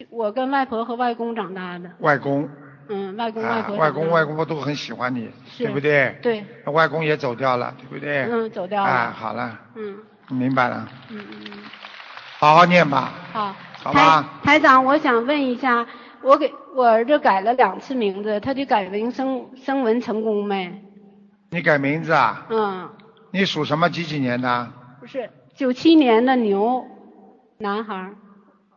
[0.10, 1.90] 我跟外婆和外公长大的。
[2.00, 2.50] 外公。
[2.90, 3.76] 嗯，外公外婆。
[3.78, 6.16] 外公外公都很喜欢你，对不对？
[6.22, 6.44] 对。
[6.66, 8.24] 外公也走掉了，对不对？
[8.24, 8.90] 嗯，走掉了。
[8.90, 9.60] 啊，好了。
[9.76, 9.98] 嗯。
[10.30, 10.88] 明白了。
[11.10, 11.60] 嗯嗯嗯。
[12.40, 13.12] 好好念吧。
[13.32, 13.56] 好。
[13.84, 15.86] 好台台长，我想问一下，
[16.22, 20.84] 我给我儿子改了两次名字，他的改名升升文成功没？
[21.52, 22.46] 你改名字啊？
[22.50, 22.90] 嗯。
[23.32, 23.90] 你属什么？
[23.90, 24.68] 几几年的？
[25.00, 25.30] 不是，
[25.62, 26.84] 九七年的牛，
[27.60, 28.10] 男孩。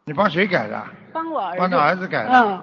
[0.05, 0.85] 你帮谁改的？
[1.15, 1.59] 帮我儿子。
[1.59, 2.31] 帮他儿子改的。
[2.31, 2.63] 嗯。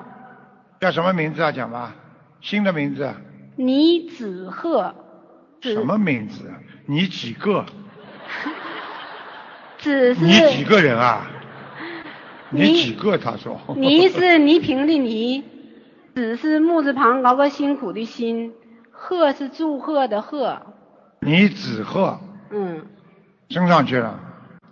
[0.80, 1.52] 叫什么名字啊？
[1.52, 1.96] 讲吧，
[2.40, 3.12] 新的名字。
[3.56, 4.94] 倪子鹤。
[5.62, 6.54] 什么名字？
[6.86, 7.66] 你几个？
[9.82, 10.24] 子是。
[10.24, 11.26] 你几个人啊？
[12.52, 13.18] 你几个？
[13.18, 13.60] 他说。
[13.76, 15.44] 倪是倪萍的倪，
[16.14, 18.54] 子是木字旁搞个辛苦的辛，
[18.92, 20.62] 鹤是祝贺的贺。
[21.22, 22.20] 倪子鹤。
[22.52, 22.86] 嗯。
[23.52, 24.20] 升上去了。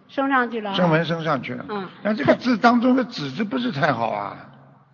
[0.07, 0.73] 升上去了。
[0.73, 1.65] 正文升上去了。
[1.69, 1.87] 嗯。
[2.01, 4.35] 但这个字当中的子字不是太好啊。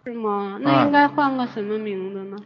[0.04, 0.58] 是吗？
[0.60, 2.38] 那应该换个什么名字呢？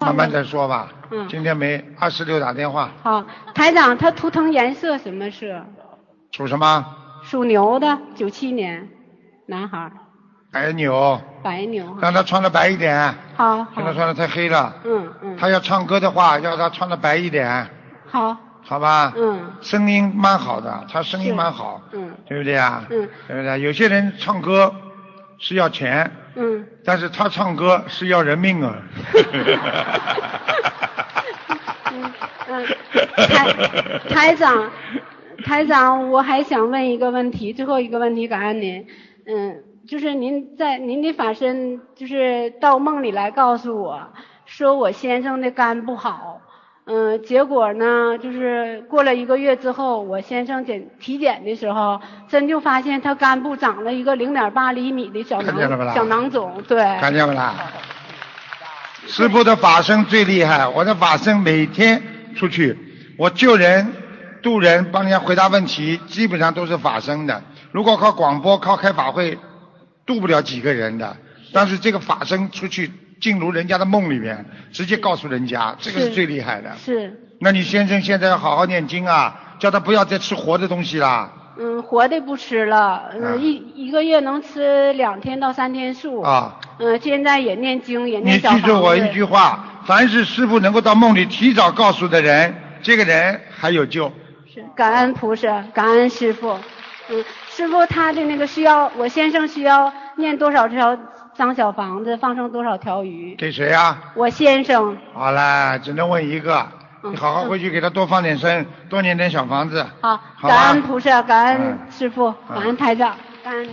[0.00, 0.88] 慢慢再说吧。
[1.10, 1.28] 嗯。
[1.28, 2.90] 今天没二十六打电话。
[3.02, 3.24] 好，
[3.54, 5.64] 台长，他图腾颜色什么色？
[6.32, 6.84] 属什么？
[7.22, 8.88] 属牛的，九七年。
[9.46, 9.90] 男孩，
[10.52, 13.14] 白牛，白牛，让他穿的白一点。
[13.34, 14.74] 好，让他穿的太黑了。
[14.84, 15.36] 嗯嗯。
[15.38, 17.66] 他要唱歌的话，要他穿的白一点。
[18.10, 18.36] 好。
[18.62, 19.12] 好吧。
[19.16, 19.52] 嗯。
[19.60, 21.82] 声音蛮好的，他声音蛮好。
[21.92, 22.10] 嗯。
[22.26, 22.84] 对不对啊？
[22.90, 23.08] 嗯。
[23.26, 23.60] 对不对？
[23.60, 24.74] 有些人唱歌
[25.38, 26.10] 是要钱。
[26.34, 26.66] 嗯。
[26.84, 28.76] 但是他唱歌是要人命啊。
[31.92, 32.12] 嗯
[32.48, 32.66] 嗯。
[33.16, 33.54] 台
[34.08, 34.70] 台长。
[35.44, 38.84] 台长，我还想问一个问题，最后一个问题，感恩您。
[39.24, 44.08] 嗯，就是您在您的法身，就是到梦里来告诉我，
[44.46, 46.40] 说我先生的肝不好。
[46.90, 56.62] 嗯，结果呢，就是过了一个月之后，我先生检体检的时候，真就发现他肝部长了一个零点八厘米的小囊小囊肿。
[56.66, 56.82] 对。
[56.98, 57.54] 看见不啦？
[59.06, 62.02] 师傅的法身最厉害，我的法身每天
[62.34, 62.76] 出去，
[63.18, 63.92] 我救人。
[64.40, 67.42] 渡人帮人家回答问题，基本上都是法身的。
[67.72, 69.36] 如果靠广播、靠开法会，
[70.06, 71.16] 渡不了几个人的。
[71.52, 76.72] 但是这个法身出去进入人家的梦里面，直接告诉人家，这个是最厉害的。
[76.76, 77.20] 是。
[77.40, 81.32] 那你先生现在要好好念经啊，叫他不要再吃活的东西啦。
[81.60, 86.20] 嗯，活的不吃了，嗯，一一个月能吃两天到三天素。
[86.20, 86.58] 啊。
[86.78, 94.12] 嗯，现在也念经，也念你记住我一句话，凡是师傅能够到梦里提早告诉的人，这个人还有救。
[94.52, 96.56] 是感恩菩萨，感恩师傅。
[97.10, 100.96] 嗯，师傅他的那个需要，我先生需要念多少条
[101.38, 103.36] 脏小房子，放生多少条鱼？
[103.36, 104.12] 给谁啊？
[104.16, 104.98] 我先生。
[105.14, 106.66] 好了，只能问一个。
[107.04, 109.86] 你好好回去给他多放点生，多念点小房子。
[110.00, 113.70] 好，感恩菩萨，感恩师傅，感恩台长，感恩。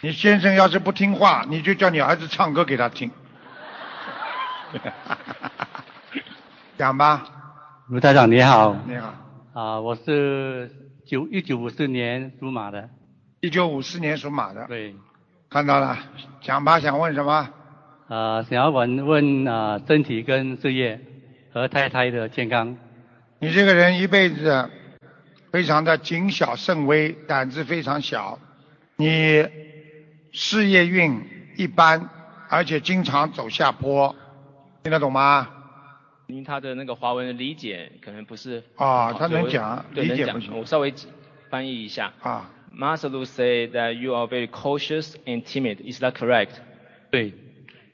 [0.00, 3.10] 你先生要是不听话，你就叫你儿子唱歌给他听。
[6.78, 7.22] 讲吧。
[7.90, 8.74] 卢台长你好。
[8.86, 9.12] 你好。
[9.52, 10.70] 啊，我是
[11.06, 12.88] 九一九五四年属马的。
[13.42, 14.64] 一九五四年属马的。
[14.68, 14.96] 对。
[15.54, 15.96] 看到了，
[16.40, 17.48] 讲吧，想问什么？
[18.08, 21.00] 啊，想要问问啊，身体跟事业
[21.52, 22.76] 和太太的健康。
[23.38, 24.68] 你这个人一辈子
[25.52, 28.36] 非常的谨小慎微，胆子非常小。
[28.96, 29.46] 你
[30.32, 31.22] 事业运
[31.56, 32.10] 一般，
[32.48, 34.12] 而且经常走下坡，
[34.82, 35.48] 听得懂吗？
[36.26, 40.58] 因为他的那个华文的理解可能不是啊，他能讲，理解不行。
[40.58, 40.92] 我稍微
[41.48, 42.12] 翻译一下。
[42.24, 42.50] 啊。
[42.76, 45.80] Masalu say that you are very cautious and timid.
[45.80, 46.50] Is that correct?
[47.10, 47.34] 对。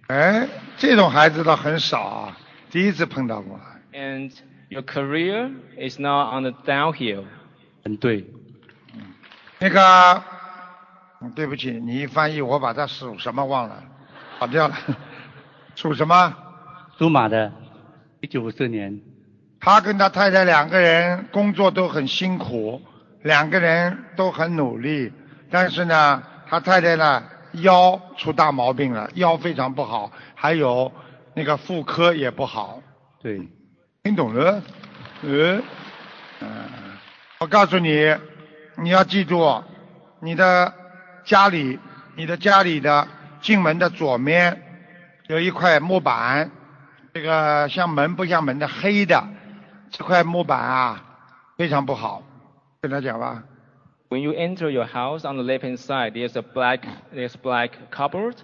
[0.09, 2.39] 哎，这种孩子倒很少啊，
[2.71, 3.61] 第一次碰到过。
[3.93, 4.33] And
[4.69, 7.25] your career is now on the downhill.
[7.85, 8.25] 嗯，对。
[9.61, 10.23] 那个，
[11.35, 13.85] 对不起，你一翻译，我把他属什么忘了，
[14.39, 14.77] 跑掉了。
[15.77, 16.35] 属什么？
[16.99, 17.53] 属马的。
[18.21, 19.01] 一九五四年，
[19.61, 22.83] 他跟他太太两个人工作都很辛苦，
[23.23, 25.13] 两个人都很努力，
[25.51, 30.91] 但是呢，他太太呢腰出大毛病了，腰非常不好，还有
[31.35, 32.81] 那个妇科也不好。
[33.23, 33.41] 对，
[34.03, 34.63] 听懂了？
[35.23, 35.63] 嗯，
[36.41, 36.49] 嗯，
[37.41, 38.17] 我告诉你，
[38.77, 39.63] 你要记住，
[40.21, 40.73] 你的
[41.25, 41.79] 家里，
[42.17, 43.07] 你的家里的
[43.43, 44.63] 进门的左面
[45.29, 46.51] 有一块木板。
[47.13, 49.25] 这个像门不像门的黑的
[49.91, 51.03] 这块木板啊，
[51.59, 52.23] 非常不好，
[52.82, 53.44] 跟他讲吧。
[54.10, 56.82] When you enter your house on the left hand side, there's a black
[57.14, 58.36] there's black cupboard.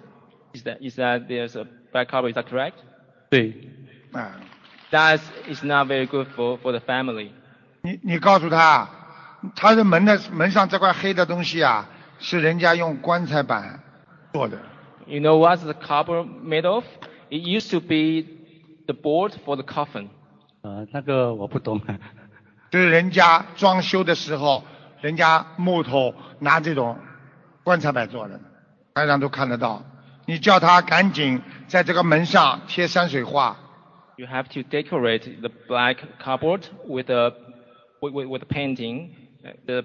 [0.52, 2.32] Is that is that there's a black cupboard?
[2.32, 2.74] Is that correct?
[3.30, 3.54] 对。
[4.12, 4.40] 啊。
[4.90, 7.30] That is not very good for for the family.
[7.82, 8.88] 你你告诉他，
[9.54, 13.80] 他的门的门上这块黑的东西啊，是人家用棺材板
[14.32, 14.58] 做的。
[15.06, 16.84] You know what's the cupboard made of?
[17.30, 18.42] It used to be
[18.84, 20.08] The board for the coffin。
[20.62, 21.80] 呃，那个我不懂。
[22.69, 24.63] 就是人家装修的时候，
[25.01, 26.97] 人家木头拿这种
[27.63, 28.39] 棺材板做的，
[28.93, 29.83] 台上都看得到。
[30.25, 33.55] 你叫他赶紧在这个门上贴山水画。
[34.17, 37.33] You have to decorate the black cupboard with a
[38.01, 39.11] with with with painting
[39.65, 39.83] the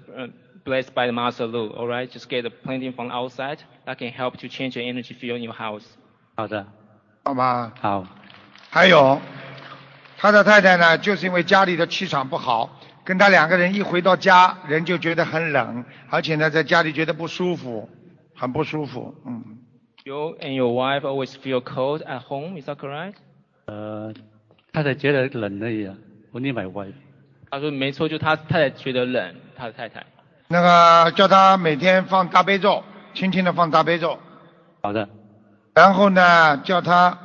[0.65, 1.69] blessed by the master Lu.
[1.69, 5.13] All right, just get the painting from outside that can help to change the energy
[5.13, 5.85] field in your house.
[6.35, 6.65] 好的。
[7.23, 7.71] 好吗？
[7.79, 8.05] 好。
[8.69, 9.21] 还有，
[10.23, 17.89] 他的太太呢，就是因为家里的气场不好，跟他两个人一回到家，人就觉得很冷，而且呢，在家里觉得不舒服，
[18.33, 19.43] 很不舒服，嗯。
[20.05, 23.15] You and your wife always feel cold at home, is that correct?
[23.65, 24.13] 呃，
[24.71, 25.89] 太太觉得冷而已
[26.31, 26.93] ，Only my wife。
[27.51, 30.05] 他说没错，就他太太觉得冷，他的太太。
[30.47, 32.81] 那个叫他每天放大悲咒，
[33.13, 34.17] 轻轻的放大悲咒。
[34.83, 35.09] 好的。
[35.73, 37.19] 然后呢，叫他。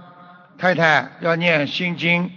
[0.61, 2.33] 太太要念心经，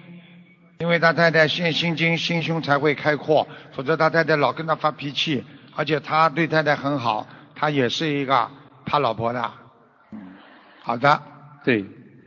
[0.81, 5.43] 因为他太太心心经，心胸才会开阔，否则他太太老跟他发脾气，
[5.75, 8.49] 而且他对太太很好，他也是一个
[8.83, 9.51] 怕老婆的。
[10.11, 10.19] 嗯，
[10.81, 11.21] 好的。
[11.63, 11.85] 对。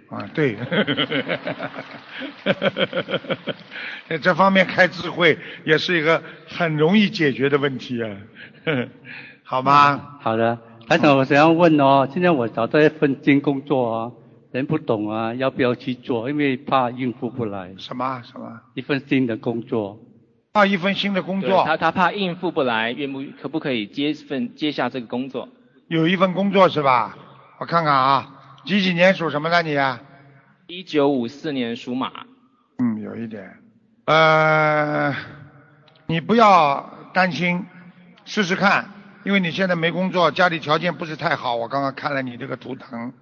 [0.08, 0.56] 啊，对。
[4.08, 8.08] 在 这方面开智慧也是一个很容易解决的问题啊，
[9.42, 10.18] 好吗？
[10.20, 10.56] 好的，
[10.88, 14.12] 台长，我想要问哦，现在我找到一份新工作啊。
[14.54, 16.30] 人不懂啊，要不要去做？
[16.30, 17.74] 因为怕应付不来。
[17.76, 18.60] 什么什么？
[18.74, 19.98] 一份新的工作。
[20.52, 21.64] 怕一份新的工作。
[21.64, 25.48] 他他怕应付不来，愿不可不可以接份接下这个工作？
[25.88, 27.18] 有一份工作是吧？
[27.58, 28.32] 我看看啊，
[28.64, 29.76] 几几年属什么的你？
[30.68, 32.12] 一九五四年属马。
[32.78, 33.58] 嗯，有一点。
[34.04, 35.12] 呃，
[36.06, 37.66] 你不要担心，
[38.24, 38.88] 试试看，
[39.24, 41.56] 因为你现在没工作，家里条件不是太好。
[41.56, 43.12] 我刚刚看了你这个图腾。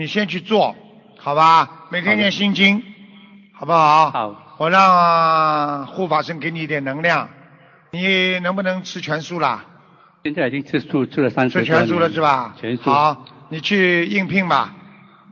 [0.00, 0.74] 你先去做，
[1.18, 1.88] 好吧？
[1.90, 2.82] 每天念心经，
[3.52, 4.10] 好不好？
[4.10, 4.56] 好。
[4.56, 7.28] 我让护法神给你一点能量。
[7.90, 9.62] 你能不能吃全素啦？
[10.24, 12.56] 现在已经吃素吃了三十吃全素了是吧？
[12.58, 12.90] 全素。
[12.90, 14.74] 好，你去应聘吧。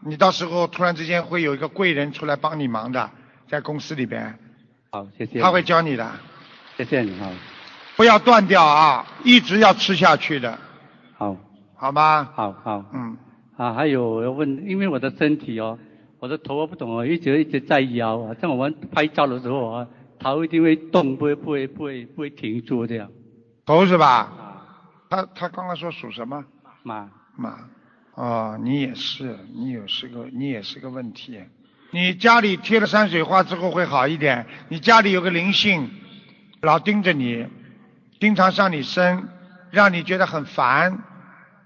[0.05, 3.09] 你到时候突然之间会有一个贵人出来帮你忙的，
[3.49, 4.39] 在公司里边。
[4.91, 5.41] 好，谢谢。
[5.41, 6.07] 他会教你的。
[6.77, 7.31] 谢谢你啊。
[7.97, 10.59] 不要断掉啊，一直要吃下去的。
[11.17, 11.35] 好。
[11.75, 12.29] 好吗？
[12.35, 12.85] 好好。
[12.93, 13.17] 嗯。
[13.59, 15.77] 啊，还有要问，因为我的身体哦，
[16.21, 18.35] 我的头我不懂哦，一直一直在摇啊。
[18.41, 19.89] 像我们拍照的时候啊，
[20.21, 23.11] 头一定会动，不会不会不会不会停住这样。
[23.67, 24.33] 头是吧？
[25.11, 26.45] 他他刚刚说属什么？
[26.85, 27.59] 马马。
[28.15, 31.41] 哦，你也是，你也是个你也是个问题。
[31.91, 34.47] 你家里贴了山水画之后会好一点。
[34.69, 35.91] 你家里有个灵性，
[36.61, 37.45] 老盯着你，
[38.21, 39.29] 经常上你身，
[39.73, 41.03] 让你觉得很烦。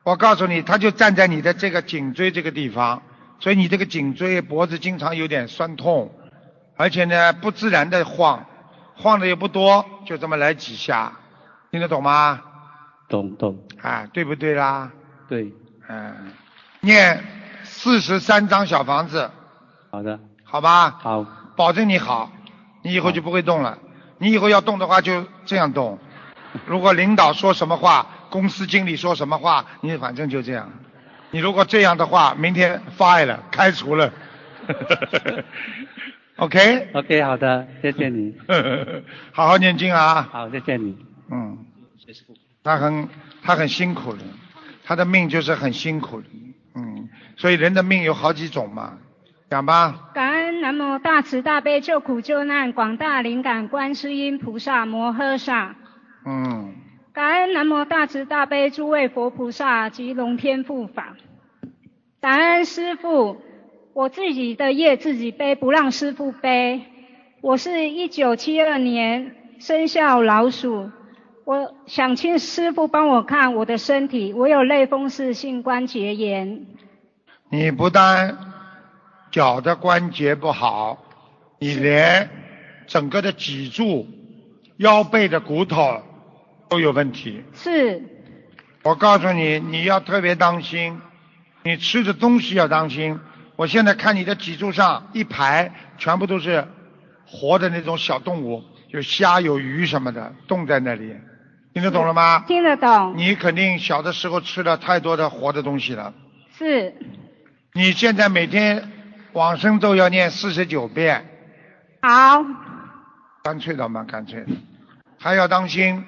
[0.05, 3.03] 我告诉你，他就站在你的这个颈椎这个地方，
[3.39, 6.13] 所以你这个颈椎脖子经常有点酸痛，
[6.77, 8.45] 而且呢不自然的晃，
[8.97, 11.13] 晃的也不多，就这么来几下，
[11.71, 12.41] 听得懂吗？
[13.09, 13.59] 懂懂。
[13.81, 14.91] 啊，对不对啦？
[15.29, 15.53] 对。
[15.89, 16.33] 嗯，
[16.81, 17.23] 念
[17.63, 19.31] 四十三张小房子。
[19.91, 20.19] 好的。
[20.43, 20.99] 好吧。
[21.01, 21.27] 好。
[21.55, 22.33] 保证你好，
[22.83, 23.79] 你以后就不会动了。
[24.19, 25.99] 你以后要动的话就这样动。
[26.67, 30.73] 如果领导说什么话，公司经理说什么话，你反正就这样。
[31.31, 34.11] 你如果这样的话，明天 fire 了，开除了。
[36.37, 36.89] OK。
[36.97, 38.35] OK，好的，谢谢你。
[39.33, 40.27] 好好念经啊。
[40.33, 40.97] 好，谢谢你。
[41.31, 41.59] 嗯。
[42.65, 43.07] 他很
[43.43, 44.23] 他很辛苦的。
[44.85, 46.27] 他的命就是很辛苦的，
[46.75, 48.99] 嗯，所以人的命有好几种嘛，
[49.51, 50.11] 讲吧。
[50.15, 55.77] 感恩南无大慈大悲救苦救难广大灵感观世音菩萨摩诃萨。
[56.25, 56.75] 嗯。
[57.15, 61.15] 感恩南无大慈大悲诸位佛菩萨及龙天护法。
[62.23, 63.37] 感恩师父，
[63.93, 66.81] 我自己的业自己背，不让师父背。
[67.43, 70.91] 我是一九七二年生肖老鼠。
[71.45, 76.65] 我想请师傅帮我看我的身体，我有类风湿性关节炎。
[77.51, 78.39] 你不但
[79.31, 80.97] 脚的关节不好，
[81.59, 82.31] 你连
[82.87, 84.07] 整个的脊柱、
[84.79, 86.01] 腰背的骨头
[86.73, 87.45] 都有问题。
[87.53, 88.03] 是。
[88.83, 90.99] 我告诉你，你要特别当心，
[91.65, 93.21] 你吃的东西要当心。
[93.57, 96.67] 我现在看你的脊柱上一排全部都是
[97.27, 101.15] 活的那种小动物，有虾、有鱼什么的，冻在那里。
[101.75, 102.45] 听得懂了吗？
[102.49, 103.15] 听得懂。
[103.19, 106.15] 你肯定小的时候吃了太多的活的东西了。
[106.57, 106.95] 是。
[107.75, 108.91] 你现在每天
[109.35, 111.27] 往生咒要念四十九遍。
[112.01, 112.43] 好。
[113.45, 114.53] 干脆的蛮干脆的，
[115.19, 116.05] 还要当心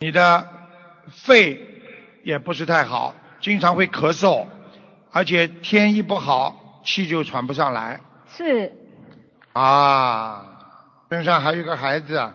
[0.00, 0.48] 你的
[1.08, 1.60] 肺
[2.22, 4.46] 也不是太好，经常会咳嗽，
[5.12, 8.00] 而且天一不好气就喘不上来。
[8.28, 8.72] 是。
[9.52, 10.44] 啊，
[11.10, 12.32] 身上还有个孩子，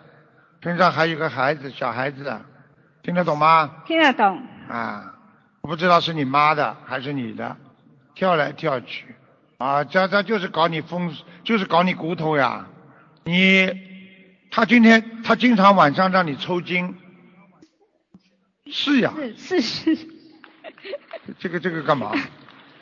[0.63, 2.39] 身上还有个孩子，小孩子。
[3.03, 3.69] 听得懂吗？
[3.85, 4.41] 听得懂。
[4.69, 5.15] 啊，
[5.61, 7.57] 我不知道是你妈的还是你的，
[8.15, 9.05] 跳来跳去，
[9.57, 12.65] 啊，这这就是搞你风，就是搞你骨头呀。
[13.23, 13.69] 你，
[14.51, 16.95] 他今天他经常晚上让你抽筋。
[18.71, 19.13] 是呀。
[19.37, 20.07] 是是是。
[21.37, 22.11] 这个这个干嘛？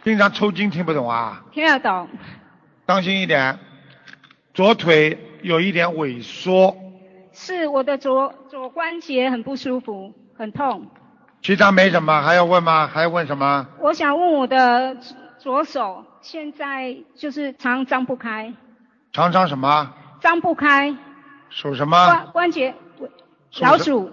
[0.03, 1.43] 经常抽筋听不懂啊？
[1.51, 2.07] 听得懂。
[2.85, 3.59] 当心一点，
[4.53, 6.75] 左腿有一点萎缩。
[7.33, 10.87] 是我的左左关节很不舒服，很痛。
[11.41, 12.87] 其他没什么，还要问吗？
[12.87, 13.67] 还要问什么？
[13.79, 14.95] 我想问我的
[15.37, 18.53] 左手，现在就是常张不开。
[19.11, 19.93] 常常什么？
[20.21, 20.95] 张不开。
[21.49, 22.05] 手什么？
[22.05, 22.73] 关关节。
[23.59, 24.11] 老鼠。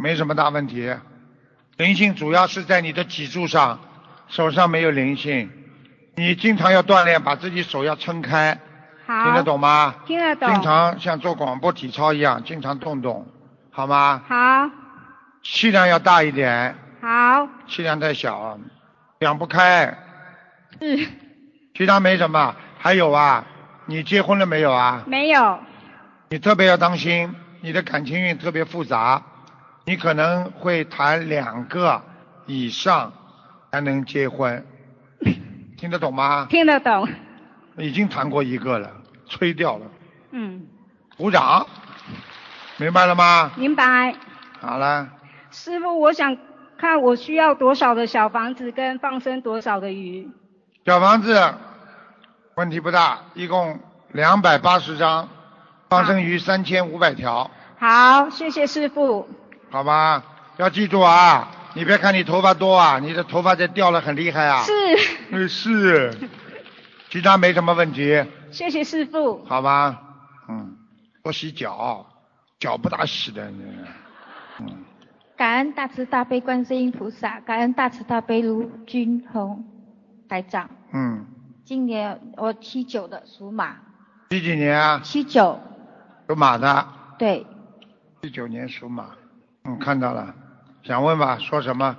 [0.00, 0.94] 没什么大问题，
[1.76, 3.78] 灵性主要是在你的脊柱上，
[4.28, 5.50] 手上没有灵性。
[6.16, 8.58] 你经常要锻炼，把自己手要撑开。
[9.06, 9.94] 听得懂吗？
[10.06, 10.50] 听得懂。
[10.50, 13.26] 经常像做广播体操一样，经常动动，
[13.70, 14.22] 好吗？
[14.26, 14.70] 好。
[15.42, 16.74] 气量要大一点。
[17.02, 17.46] 好。
[17.66, 18.58] 气量太小，
[19.18, 19.98] 养不开。
[20.80, 21.08] 是。
[21.74, 23.44] 其他没什么，还有啊，
[23.84, 25.02] 你结婚了没有啊？
[25.06, 25.58] 没有。
[26.30, 29.20] 你特别要当心，你的感情运特别复杂，
[29.90, 32.00] 你可能会谈两个
[32.46, 33.12] 以上
[33.72, 34.64] 才能结婚，
[35.76, 36.46] 听得懂吗？
[36.48, 37.08] 听得懂。
[37.76, 38.88] 已经谈过一个了。
[39.26, 39.86] 吹掉了。
[40.30, 40.64] 嗯。
[41.16, 41.66] 鼓掌。
[42.76, 43.50] 明白了吗？
[43.56, 44.14] 明白。
[44.60, 45.08] 好了。
[45.50, 46.36] 师傅，我想
[46.78, 50.30] 看我需要多少的小房子跟放生多少的鱼。
[50.86, 51.52] 小房子
[52.54, 53.80] 问题不大，一共
[54.12, 55.28] 两百八十张，
[55.88, 57.50] 放生鱼三千五百条。
[57.80, 59.28] 好，谢谢师傅。
[59.70, 60.22] 好吧，
[60.56, 61.48] 要记住啊！
[61.74, 64.62] 你别看你头发多啊，你的头发在掉了很厉害啊。
[64.64, 64.72] 是。
[65.30, 66.12] 嗯，是。
[67.08, 68.24] 其他没什么问题。
[68.50, 69.44] 谢谢师傅。
[69.44, 70.02] 好吧，
[70.48, 70.76] 嗯，
[71.22, 72.04] 多洗脚，
[72.58, 73.48] 脚不大洗的，
[74.58, 74.84] 嗯。
[75.36, 79.64] 感恩大慈大悲观世音菩萨，感恩大慈大悲卢军宏
[80.28, 80.68] 台长。
[80.92, 81.24] 嗯。
[81.64, 83.76] 今年我七九的属马。
[84.30, 85.00] 几几年啊？
[85.04, 85.60] 七九。
[86.28, 86.88] 属马的。
[87.16, 87.46] 对。
[88.22, 89.10] 七九年属马，
[89.64, 90.34] 嗯，看到了，
[90.82, 91.96] 想问吧，说什么？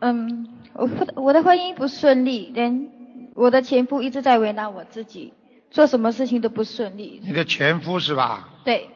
[0.00, 2.88] 嗯，我我的婚姻不顺利，连
[3.34, 5.32] 我的前夫一直在为难我自己。
[5.70, 7.20] 做什么事情都不顺利。
[7.24, 8.48] 你的前夫是吧？
[8.64, 8.88] 对。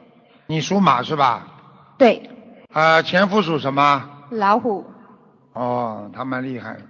[0.47, 1.49] 你属马是吧？
[1.99, 2.31] 对，
[2.73, 4.09] 呃，前夫属什么？
[4.31, 4.87] 老虎。
[5.53, 6.81] 哦，他蛮厉害的。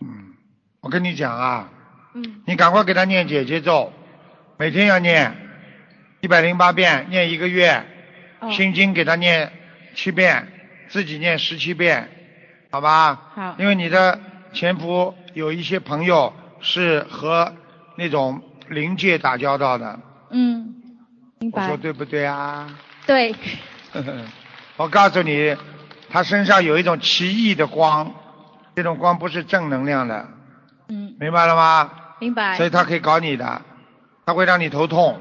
[0.00, 0.34] 嗯，
[0.80, 1.70] 我跟你讲啊，
[2.14, 3.92] 嗯，你赶快给他念姐姐咒，
[4.56, 5.36] 每天要念
[6.20, 7.84] 一百零八遍，念一个月。
[8.40, 9.52] 哦心经给他念
[9.96, 10.46] 七遍，
[10.88, 12.08] 自己念十七遍，
[12.70, 13.30] 好吧？
[13.34, 14.18] 好因为你的
[14.52, 17.52] 前夫有一些朋友是和
[17.96, 19.98] 那种灵界打交道的，
[20.30, 20.74] 嗯，
[21.38, 21.62] 明白。
[21.62, 22.68] 我说对不对啊？
[23.06, 23.34] 对，
[24.76, 25.56] 我告诉你，
[26.10, 28.12] 他身上有一种奇异的光，
[28.74, 30.26] 这种光不是正能量的，
[30.88, 31.90] 嗯，明白了吗？
[32.20, 32.56] 明白。
[32.56, 33.62] 所以他可以搞你的，
[34.26, 35.20] 他会让你头痛。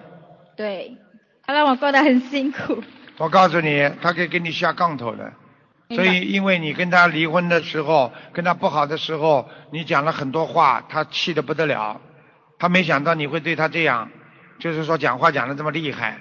[0.55, 0.97] 对，
[1.45, 2.83] 他让我过得很辛苦。
[3.17, 5.31] 我告诉你，他可以给你下杠头的。
[5.89, 12.01] 所以，因为你跟他离婚的时候，跟他不好的时候，你讲了很多话，他气得不得了。
[12.59, 14.09] 他没想到你会对他这样，
[14.59, 16.17] 就是说讲话讲得这么厉害，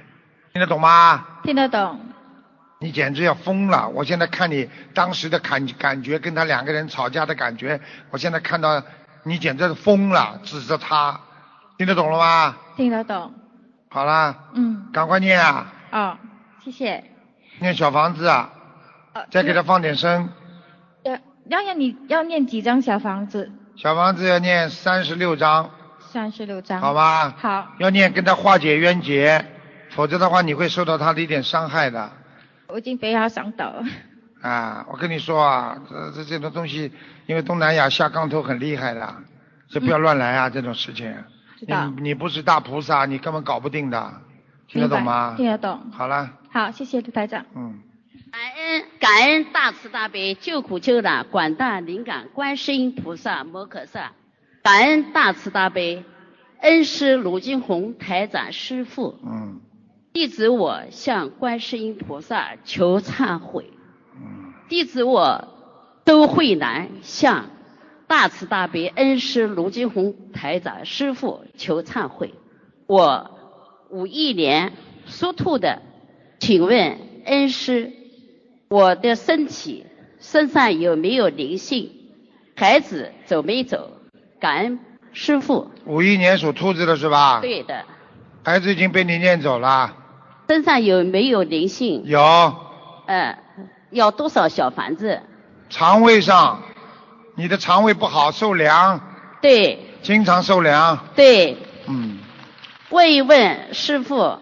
[0.53, 1.27] 听得懂吗？
[1.43, 1.99] 听得懂。
[2.79, 3.89] 你简直要疯了！
[3.89, 8.83] 我现在看你当时的感感觉，跟他两个人吵架的感觉，我现在看到
[9.25, 11.19] 你简直是疯了，指着他，
[11.79, 12.55] 听得懂了吗？
[12.77, 13.33] 听得懂。
[13.89, 16.19] 好啦，嗯，赶快念啊，哦，
[16.63, 17.03] 谢谢。
[17.61, 18.51] 念小房子啊，
[19.31, 20.29] 再给他放点声。
[21.03, 23.51] 要要要你要念几张小房子？
[23.77, 26.81] 小房子要念三十六章，三十六张。
[26.81, 27.35] 好吧？
[27.37, 29.45] 好，要念跟他化解冤结，
[29.91, 32.11] 否则的话你会受到他的一点伤害的。
[32.69, 33.85] 我已经被他伤到了。
[34.43, 36.91] 啊，我跟你说啊，这这这种东西，
[37.27, 39.15] 因为东南亚下杠头很厉害的，
[39.69, 41.15] 所以不要乱来啊，这种事情。
[41.61, 44.13] 你你不是大菩萨，你根本搞不定的，
[44.69, 45.35] 听得懂吗？
[45.37, 45.81] 听得懂。
[45.93, 47.45] 好了，好，谢谢卢台长。
[47.55, 47.81] 嗯。
[48.37, 54.13] 感恩感恩大慈大悲救苦救难广大灵感观世音菩萨摩诃萨，
[54.63, 56.05] 感恩大慈大悲
[56.61, 59.63] 恩师卢金红台长师傅，嗯，
[60.13, 63.71] 弟子我向观世音菩萨求忏悔，
[64.69, 65.49] 弟子我
[66.05, 67.49] 周慧南向
[68.07, 72.35] 大慈大悲恩师卢金红台长师傅求忏悔，
[72.87, 73.31] 我
[73.89, 74.75] 五一年
[75.07, 75.81] 属兔的，
[76.39, 77.95] 请问恩师，
[78.69, 79.87] 我的身体
[80.19, 81.93] 身上有没有灵性？
[82.57, 83.91] 孩子走没走？
[84.41, 84.81] 感恩
[85.13, 85.71] 师傅。
[85.85, 87.41] 五一年属兔子的是吧？
[87.41, 87.85] 对的，
[88.45, 89.95] 孩子已经被你念走了，
[90.49, 92.03] 身上有没有灵性？
[92.07, 92.21] 有
[93.07, 93.39] 呃，
[93.91, 95.21] 要多少小房子？
[95.69, 96.63] 肠胃上，
[97.35, 99.01] 你的肠胃不好，受凉，
[99.41, 101.57] 对经常受凉，对，
[101.87, 102.19] 嗯，
[102.91, 104.39] 问一问师傅，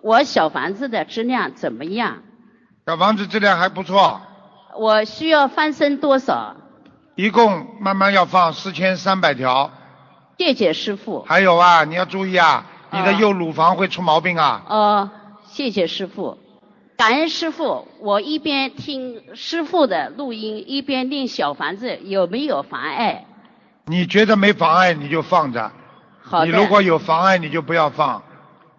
[0.00, 2.22] 我小房子的质量怎么样？
[2.86, 4.20] 小房子质量还不错，
[4.76, 6.54] 我需要翻身多少？
[7.14, 9.70] 一共慢慢要放四千三百条。
[10.36, 11.24] 谢谢师傅。
[11.26, 14.62] 还有啊，你要注意啊，你的右乳房会出毛病啊。
[14.68, 15.10] 哦，
[15.46, 16.36] 谢谢师傅，
[16.98, 17.88] 感恩师傅。
[18.00, 23.24] 我一边听师傅的录音，一边练小房子，有没有妨碍？
[23.86, 25.72] 你觉得没妨碍你就放着，
[26.20, 26.44] 好的。
[26.44, 28.22] 你如果有妨碍你就不要放。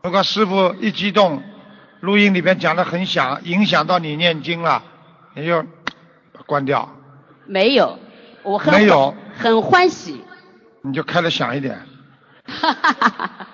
[0.03, 1.41] 如果师傅一激动，
[2.05, 4.83] 录音里边讲的很响，影响到你念经了，
[5.33, 5.65] 你就
[6.45, 6.87] 关掉，
[7.47, 7.97] 没有，
[8.43, 10.23] 我很没有很欢喜。
[10.83, 11.81] 你就开的响一点。
[12.45, 13.47] 哈哈哈哈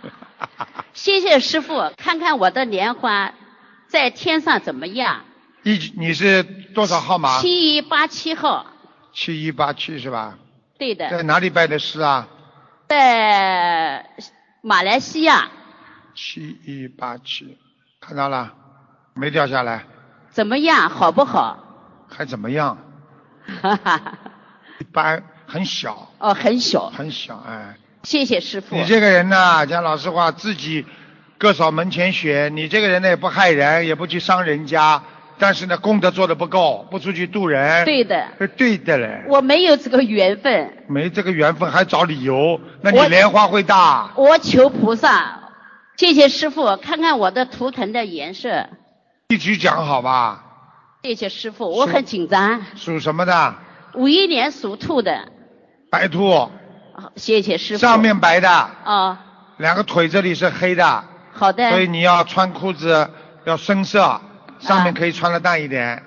[0.93, 3.33] 谢谢师傅，看看我的莲花
[3.87, 5.23] 在天上怎么样？
[5.63, 7.39] 一你是多少号码？
[7.39, 8.65] 七一八七号，
[9.13, 10.37] 七一八七是吧？
[10.77, 12.27] 对的，在哪里拜的师啊？
[12.89, 14.09] 在
[14.59, 15.49] 马来西亚，
[16.13, 17.57] 七一八七，
[18.01, 18.51] 看到了，
[19.13, 19.83] 没掉下来，
[20.31, 20.89] 怎么样？
[20.89, 21.63] 好不好？
[22.09, 22.75] 还怎么样？
[23.61, 24.01] 哈 哈
[24.79, 26.09] 一般，很小。
[26.17, 26.89] 哦，很小。
[26.89, 27.77] 很小，哎。
[28.03, 28.75] 谢谢师傅。
[28.75, 30.83] 你这个人呢，讲老实话，自己
[31.37, 32.49] 各扫门前雪。
[32.51, 35.03] 你这个人呢，也不害人，也不去伤人家，
[35.37, 37.85] 但是呢，功德做的不够，不出去度人。
[37.85, 38.27] 对的。
[38.39, 39.23] 是对的嘞。
[39.27, 40.73] 我没有这个缘分。
[40.87, 44.09] 没这个缘分还找理由，那你莲花会大。
[44.15, 45.39] 我求菩萨，
[45.97, 48.69] 谢谢师傅，看看我的图腾的颜色。
[49.29, 50.43] 一直讲好吧？
[51.03, 52.61] 谢谢师傅，我很紧张。
[52.75, 53.55] 属什么的？
[53.93, 55.31] 五一年属兔的，
[55.89, 56.49] 白兔。
[57.15, 57.79] 谢谢师傅。
[57.79, 59.17] 上面白的，哦，
[59.57, 61.03] 两个腿这里是黑的。
[61.33, 61.69] 好的。
[61.71, 63.09] 所以你要穿裤子
[63.45, 64.21] 要深色，
[64.59, 66.03] 上啊面可以穿的淡一点。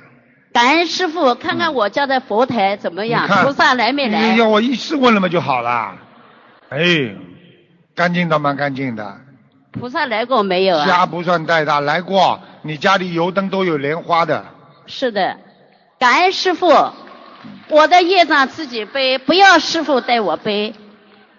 [0.52, 3.26] 感恩师傅，看看我家的佛台怎么样？
[3.42, 4.38] 菩萨来没来你？
[4.38, 5.96] 要我一次问了嘛就好了。
[6.68, 6.78] 哎，
[7.96, 9.20] 干净倒蛮干净的，
[9.74, 10.86] 菩萨来过没有啊？
[10.86, 12.40] 家不算太大，来过。
[12.62, 14.46] 你家里油灯都有莲花的，
[14.86, 15.36] 是的，
[15.98, 16.68] 感恩师傅，
[17.68, 20.74] 我的业障自己背，不要师傅带我背。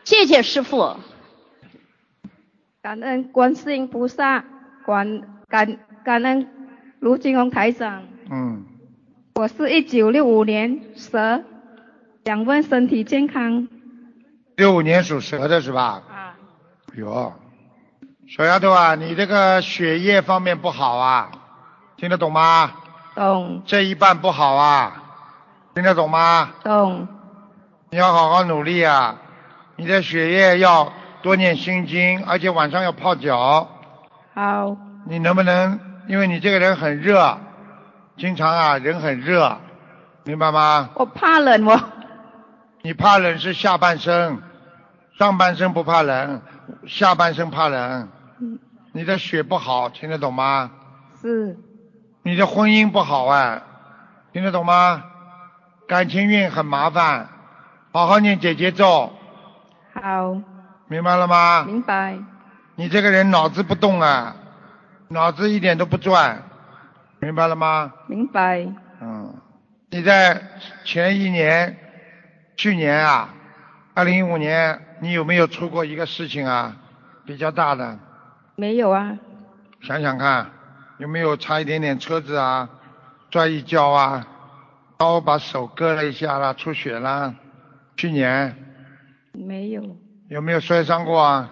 [0.04, 0.98] 谢谢师傅。
[2.84, 4.46] 感恩观世音菩萨，
[4.86, 6.48] 感感感恩
[7.00, 8.64] 卢金红台长，嗯，
[9.34, 11.42] 我是一九六五年蛇，
[12.26, 13.68] 想问身体健康。
[14.58, 16.04] 六五年属蛇的是吧？
[16.08, 16.36] 啊。
[16.96, 17.34] 哟，
[18.28, 21.30] 小丫头啊，你这个血液方面不好啊，
[21.96, 22.72] 听得懂吗？
[23.14, 23.62] 懂。
[23.68, 25.04] 这一半不好啊，
[25.76, 26.50] 听得懂吗？
[26.64, 27.08] 懂。
[27.92, 29.16] 你要好好努力啊，
[29.76, 33.70] 你的血液要多念心经，而且晚上要泡脚。
[34.34, 34.76] 好。
[35.06, 35.80] 你能不能？
[36.08, 37.38] 因为你这个人很热，
[38.18, 39.56] 经常啊人很热，
[40.24, 40.90] 明白吗？
[40.96, 41.80] 我怕冷我。
[42.82, 44.42] 你怕冷是下半身，
[45.20, 46.42] 上半身不怕冷，
[46.88, 48.10] 下半身怕冷。
[48.40, 48.60] 嗯。
[48.92, 50.72] 你的血不好，听得懂吗？
[51.22, 51.58] 是。
[52.24, 53.62] 你的婚姻不好啊，
[54.34, 55.04] 听得懂吗？
[55.88, 57.28] 感情运很麻烦，
[57.92, 59.12] 好好念姐姐咒。
[59.94, 60.42] 好。
[60.88, 61.64] 明白了吗？
[61.66, 62.18] 明白。
[62.76, 64.36] 你这个人脑子不动啊，
[65.10, 66.42] 脑子一点都不转，
[67.20, 67.94] 明白了吗？
[68.08, 68.66] 明白。
[69.02, 69.34] 嗯，
[69.90, 70.42] 你在
[70.84, 71.78] 前一年。
[72.58, 73.34] 去年啊，
[73.94, 76.74] 二零一五年，你有没有出过一个事情啊？
[77.26, 78.00] 比较大的。
[78.56, 79.18] 没有啊。
[79.82, 80.50] 想想看，
[80.98, 82.70] 有没有差一点点车子啊，
[83.32, 84.26] 摔一跤啊，
[84.98, 87.34] 刀把手割了一下啦，出血啦？
[87.98, 88.56] 去年。
[89.34, 89.84] 没有。
[90.30, 91.52] 有没有摔伤过啊？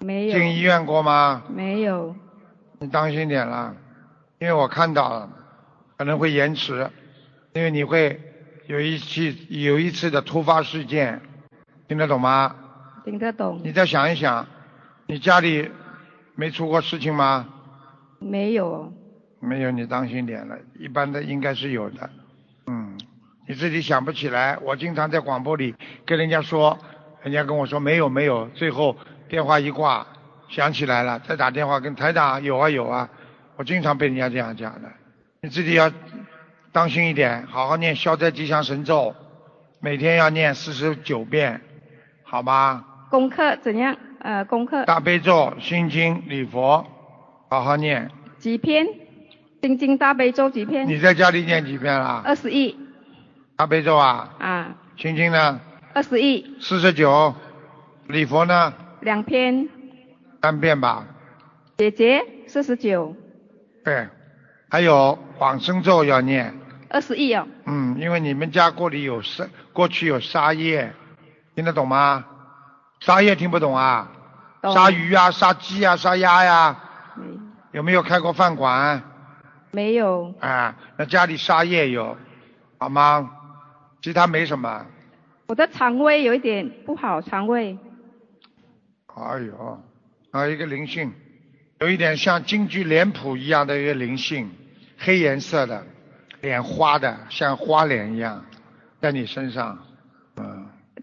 [0.00, 0.38] 没有。
[0.38, 1.42] 进医院过吗？
[1.48, 2.14] 没有。
[2.78, 3.74] 你当心点啦，
[4.38, 5.28] 因为我看到了，
[5.96, 6.90] 可能会延迟，
[7.54, 8.28] 因为你会。
[8.68, 11.20] 有一次有一次的突发事件，
[11.88, 12.54] 听得懂吗？
[13.04, 13.60] 听得懂。
[13.62, 14.46] 你再想一想，
[15.06, 15.68] 你家里
[16.34, 17.46] 没出过事情吗？
[18.18, 18.92] 没有。
[19.40, 20.56] 没有，你当心点了。
[20.78, 22.10] 一般的应该是有的。
[22.66, 22.98] 嗯，
[23.48, 24.56] 你自己想不起来。
[24.62, 25.74] 我经常在广播里
[26.06, 26.78] 跟人家说，
[27.22, 28.96] 人家跟我说没有没有，最后
[29.28, 30.06] 电话一挂，
[30.48, 33.08] 想起来了，再打电话跟台长有啊有啊。
[33.56, 34.88] 我经常被人家这样讲的，
[35.40, 35.90] 你自己要。
[36.74, 39.14] 当心一点，好好念消灾吉祥神咒，
[39.78, 41.60] 每天要念四十九遍，
[42.22, 42.82] 好吗？
[43.10, 43.94] 功课怎样？
[44.22, 44.84] 呃，功课。
[44.84, 46.86] 大悲咒、心经、礼佛，
[47.48, 48.08] 好好念。
[48.38, 48.86] 几篇？
[49.60, 50.86] 心经、大悲咒几篇？
[50.88, 52.22] 你在家里念几篇啦？
[52.24, 52.76] 二十一。
[53.56, 54.32] 大悲咒啊？
[54.38, 54.74] 啊。
[54.96, 55.60] 心经呢？
[55.92, 56.56] 二十一。
[56.60, 57.34] 四十九。
[58.06, 58.72] 礼佛呢？
[59.00, 59.68] 两篇。
[60.40, 61.04] 三遍吧。
[61.78, 63.16] 姐姐，四十九。
[63.84, 64.06] 对，
[64.68, 66.54] 还有往生咒要念。
[66.88, 67.48] 二十亿哦。
[67.66, 70.92] 嗯，因为你们家过里有杀，过去有杀业，
[71.56, 72.24] 听得懂吗？
[73.04, 74.08] 杀业听不懂啊？
[74.62, 76.76] 杀鱼啊，杀鸡啊，杀鸭呀。
[77.72, 79.02] 有没有开过饭馆？
[79.72, 80.32] 没有。
[80.38, 82.16] 啊，那家里杀业有，
[82.78, 83.28] 好吗？
[84.00, 84.86] 其他没什么。
[85.48, 87.76] 我的肠胃有一点不好，肠胃。
[89.08, 89.82] 哎呦，
[90.30, 91.12] 啊，一个灵性，
[91.80, 94.48] 有一点像京剧脸谱一样的一个灵性，
[94.96, 95.84] 黑颜色的。
[96.40, 98.44] 脸花的像花脸一样，
[99.00, 99.91] 在你身上，嗯。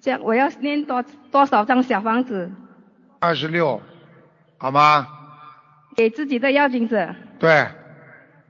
[0.02, 2.52] 这样我要念多多少张小房子？
[3.20, 3.82] 二十六，
[4.58, 5.08] 好吗？
[5.96, 7.14] 给自己的要金子。
[7.38, 7.68] 对。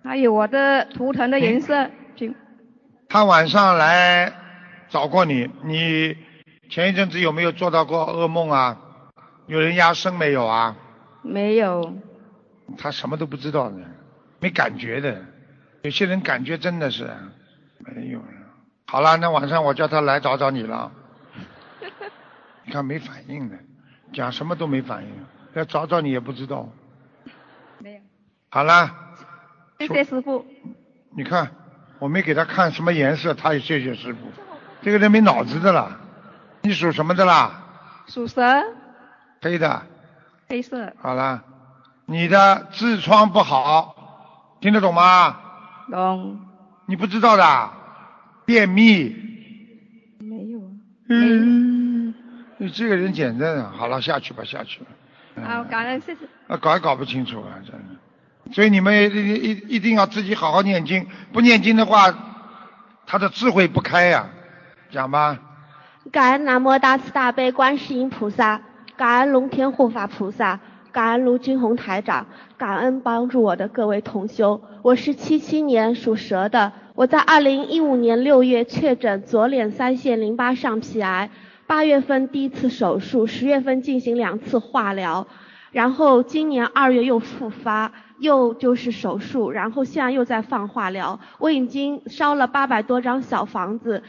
[0.03, 2.33] 还有我的图腾的颜色，请。
[3.09, 4.31] 他晚上来
[4.87, 6.15] 找过你，你
[6.69, 8.77] 前一阵子有没有做到过噩梦啊？
[9.47, 10.75] 有人压身没有啊？
[11.23, 11.93] 没有。
[12.77, 13.77] 他什么都不知道的，
[14.39, 15.19] 没感觉的。
[15.81, 17.09] 有些人感觉真的是
[17.79, 18.25] 没有了。
[18.87, 20.91] 好了，那晚上我叫他来找找你了。
[22.69, 23.57] 你看没反应的，
[24.13, 25.09] 讲什么都没反应，
[25.55, 26.69] 要找找你也不知道。
[27.79, 28.01] 没有。
[28.49, 28.95] 好了。
[29.79, 30.45] 谢谢师傅。
[31.17, 31.49] 你看，
[31.97, 34.19] 我没给他看什么颜色，他也谢谢师傅。
[34.83, 35.99] 这个人没脑子的啦。
[36.61, 37.59] 你属什么的啦？
[38.05, 38.43] 属蛇。
[39.41, 39.81] 黑的。
[40.47, 40.93] 黑色。
[40.99, 41.43] 好了，
[42.05, 43.95] 你的痔疮不好，
[44.61, 45.39] 听得懂吗？
[45.89, 46.39] 懂。
[46.85, 47.71] 你不知道的，
[48.45, 49.15] 便秘。
[50.19, 50.61] 没有。
[51.07, 51.78] 嗯。
[52.61, 54.87] 你这个人简单啊，好了，下去吧，下去吧。
[55.41, 56.25] 好，感恩谢谢。
[56.49, 58.53] 啊，搞也搞不清楚啊，真的。
[58.53, 62.13] 所以你们一一一定要自己好好念经，不念经的话，
[63.05, 64.27] 他的智慧不开呀。
[64.91, 65.39] 讲吧。
[66.11, 68.59] 感恩南无大慈大悲观世音菩萨，
[68.97, 70.59] 感恩龙天护法菩萨。
[70.91, 72.25] 感恩卢军红台长，
[72.57, 74.59] 感恩帮助我的各位同修。
[74.81, 81.29] 我是七七年属蛇的，我在二零一五年六月确诊左脸腮腺淋巴上皮癌，
[81.69, 85.27] 八月份第一次手术，十月份进行两次化疗，
[85.71, 91.19] 然后今年二月又复发，又就是手术，然后现在又在放化疗。
[91.37, 94.01] 我已经烧了八百多张小房子。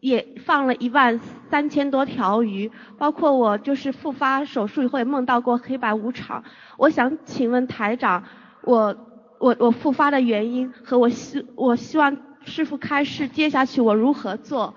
[0.00, 1.20] 也放了一万
[1.50, 6.44] 三千多条鱼，包括我就是复发手术以后也梦到过黑白无常。
[6.76, 8.22] 我想请问台长，
[8.62, 8.96] 我
[9.38, 14.72] 我我复发的原因和我希我希望师傅开示接下去我如何做。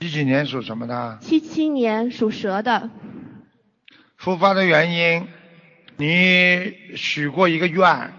[0.00, 1.18] 几几年属什么的？
[1.20, 2.88] 七七年属蛇的。
[4.16, 5.26] 复发的原因，
[5.96, 8.12] 你许过一个愿，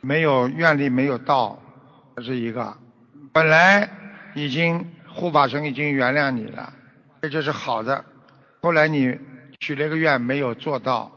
[0.00, 1.60] 没有愿力没有到，
[2.16, 2.76] 这是一个。
[3.32, 3.88] 本来
[4.34, 6.72] 已经护法神已经原谅你了，
[7.22, 8.04] 这就是好的。
[8.62, 9.18] 后来你
[9.60, 11.10] 许了个愿没有做到，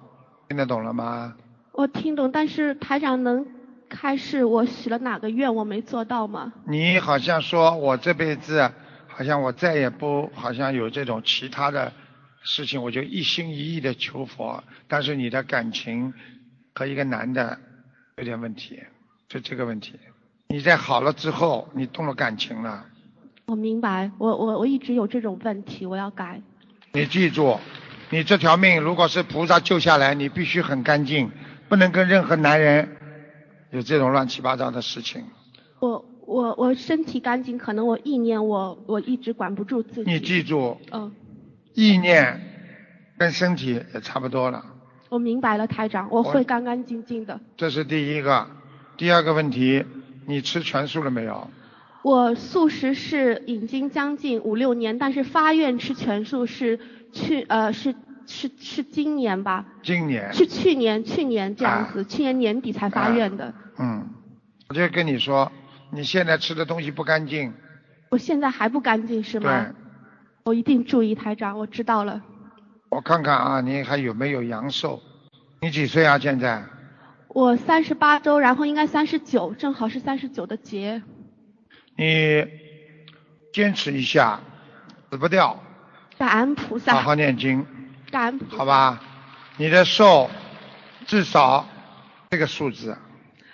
[0.48, 1.36] 听得懂了吗？
[1.74, 3.46] 我听懂，但是台长能
[3.88, 6.54] 开示我许了哪个愿我没做到吗？
[6.66, 8.72] 你好像说我这辈子
[9.14, 11.92] 好像我再也不好像有这种其他的
[12.44, 16.14] 事情，我就一心一意的求佛，但是你的感情
[16.74, 17.60] 和一个男的
[18.18, 18.82] 有点问题，
[19.28, 19.94] 就这个问题。
[20.48, 22.86] 你在好了之后，你动了感情了。
[23.48, 26.42] 我明白，我我我一直有这种问题，我要改。
[26.94, 27.58] 你记住，
[28.10, 31.30] 你这条命如果是菩萨救下来，你必须很干净，
[31.70, 32.98] 不能跟任何男人
[33.72, 35.26] 有这种乱七八糟的事情。
[35.80, 40.10] 我我我身体干净，可能我意念我我一直管不住自己。
[40.10, 40.78] 你记住。
[40.92, 41.12] 嗯。
[41.74, 42.40] 意念
[43.18, 44.64] 跟身体也差不多了。
[45.10, 47.40] 我明白了，台长，我会干干净净的。
[47.58, 48.48] 这是第一个，
[48.96, 49.84] 第二个问题。
[50.26, 51.50] 你吃全素了没有？
[52.04, 56.80] 我素食是已经将近五六年，但是发愿吃全素是
[57.12, 57.94] 去呃是
[58.26, 59.66] 是是今年吧？
[59.84, 60.32] 今年。
[60.32, 63.54] 是去年去年这样子，去年年底才发愿的。
[63.78, 64.08] 嗯，
[64.70, 65.52] 我就跟你说，
[65.92, 67.54] 你现在吃的东西不干净。
[68.10, 69.66] 我现在还不干净是吗？
[69.66, 69.76] 对。
[70.44, 72.22] 我一定注意台长，我知道了。
[72.90, 75.00] 我看看啊，你还有没有阳寿？
[75.62, 76.18] 你几岁啊？
[76.18, 76.64] 现在？
[77.28, 81.02] 我三十八周，然后应该三十九，正好是三十九的节。
[81.96, 82.46] 你
[83.54, 84.40] 坚持一下，
[85.10, 85.62] 死不掉。
[86.18, 86.94] 感恩菩萨。
[86.94, 87.66] 好好念经。
[88.10, 88.58] 感恩菩萨。
[88.58, 89.02] 好吧，
[89.58, 90.30] 你的寿
[91.06, 91.68] 至少
[92.32, 92.98] 这个数字。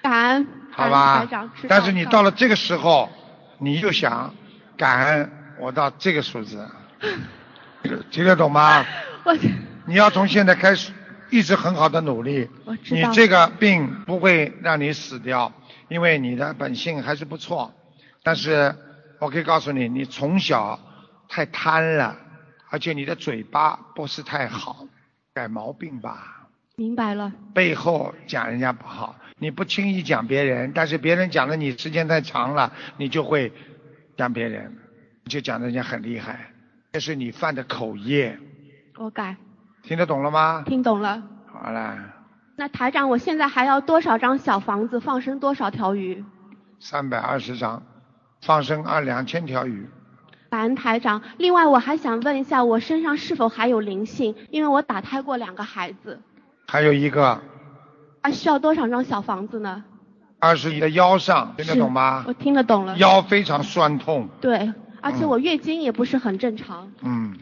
[0.09, 0.47] 感恩。
[0.71, 1.27] 好吧。
[1.67, 3.09] 但是你到了这个时候，
[3.57, 4.33] 你就想
[4.77, 6.67] 感恩我到这个数字，
[8.11, 8.85] 听得懂吗？
[9.23, 9.35] 我。
[9.85, 10.93] 你要从现在开始。
[11.29, 12.49] 一直很好的努力，
[12.89, 15.51] 你这个病不会让你死掉，
[15.89, 17.73] 因为你的本性还是不错。
[18.23, 18.73] 但是
[19.19, 20.79] 我可以告诉你，你从小
[21.27, 22.15] 太贪了，
[22.69, 24.85] 而且你的嘴巴不是太好，
[25.33, 26.47] 改毛病吧。
[26.77, 27.29] 明白了。
[27.53, 33.53] 背后讲人家不好，你不轻易讲别人，但是别人讲了你时间太长了，你就会
[34.17, 34.75] 讲别人，
[35.25, 36.51] 就讲人家很厉害，
[36.93, 38.37] 这是你犯的口业。
[38.97, 39.35] 我改。
[39.83, 40.63] 听得懂了吗？
[40.65, 41.21] 听懂了。
[41.45, 41.97] 好了。
[42.55, 46.23] 那台长，我现在还要多少张小房子放生多少条鱼？
[46.79, 47.83] 三百二十张，
[48.41, 49.87] 放生二两千条鱼。
[50.49, 51.21] 白恩台长。
[51.37, 54.33] 另外，我还想问一下，我身上是否还有灵性？
[54.49, 56.19] 因为我打胎过两个孩子。
[56.67, 57.39] 还有一个。
[58.27, 59.85] 啊，需要多少张小房子呢？
[60.39, 62.25] 二是你的腰上，听得懂吗？
[62.27, 62.97] 我听得懂了。
[62.97, 64.27] 腰非常酸痛。
[64.41, 66.91] 对，而且我月经也不是很正常。
[67.01, 67.37] 嗯。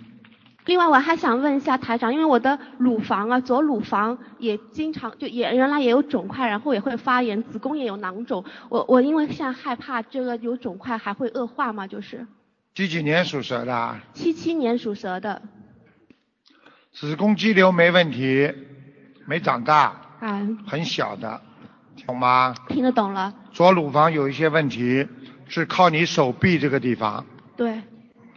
[0.66, 8.46] 另外我还想问一下台长，因为我的乳房啊，左乳房也经常就也原来也有肿块，然后也会发炎，子宫也有囊肿。
[8.70, 11.88] 我我因为现在害怕这个有肿块还会恶化嘛？
[11.88, 12.28] 就是。
[12.76, 13.96] 几几年属蛇的？
[14.14, 15.42] 七七年属蛇的。
[16.92, 18.54] 子宫肌瘤没问题，
[19.26, 20.02] 没长大。
[20.22, 20.58] 嗯。
[20.68, 21.42] 很小的，
[22.06, 22.54] 懂吗？
[22.70, 23.34] 听得懂了。
[23.52, 25.08] 左乳房有一些问题，
[25.48, 27.26] 是靠你手臂这个地方。
[27.56, 27.82] 对。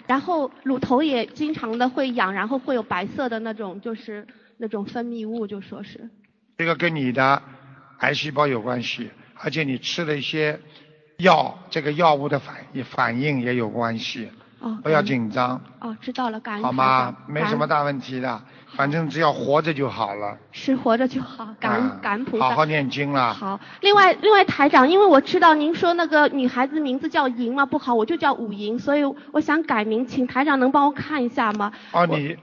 [0.06, 4.26] 然后乳头也经常的会痒，然后会有白色的那种，就是
[4.56, 6.08] 那种分泌物，就说是。
[6.56, 7.42] 这个跟你的
[7.98, 10.58] 癌细胞有关系，而且你吃了一些
[11.18, 14.30] 药，这个药物的反应反应也有关系。
[14.60, 14.78] 哦。
[14.82, 15.60] 不要紧张。
[15.80, 16.64] 哦，知道了，感恩。
[16.64, 17.14] 好吗？
[17.26, 18.42] 没什么大问题的。
[18.76, 23.32] 反正只要活着就好了，是活着就好，感恩感恩菩萨，好好念经了。
[23.34, 29.02] 好，另外另外台长，因为我知道您说那个女孩子名字叫莹嘛不好，我就叫武莹，所以
[29.32, 31.72] 我想改名，请台长能帮我看一下吗？
[31.92, 32.36] 哦，你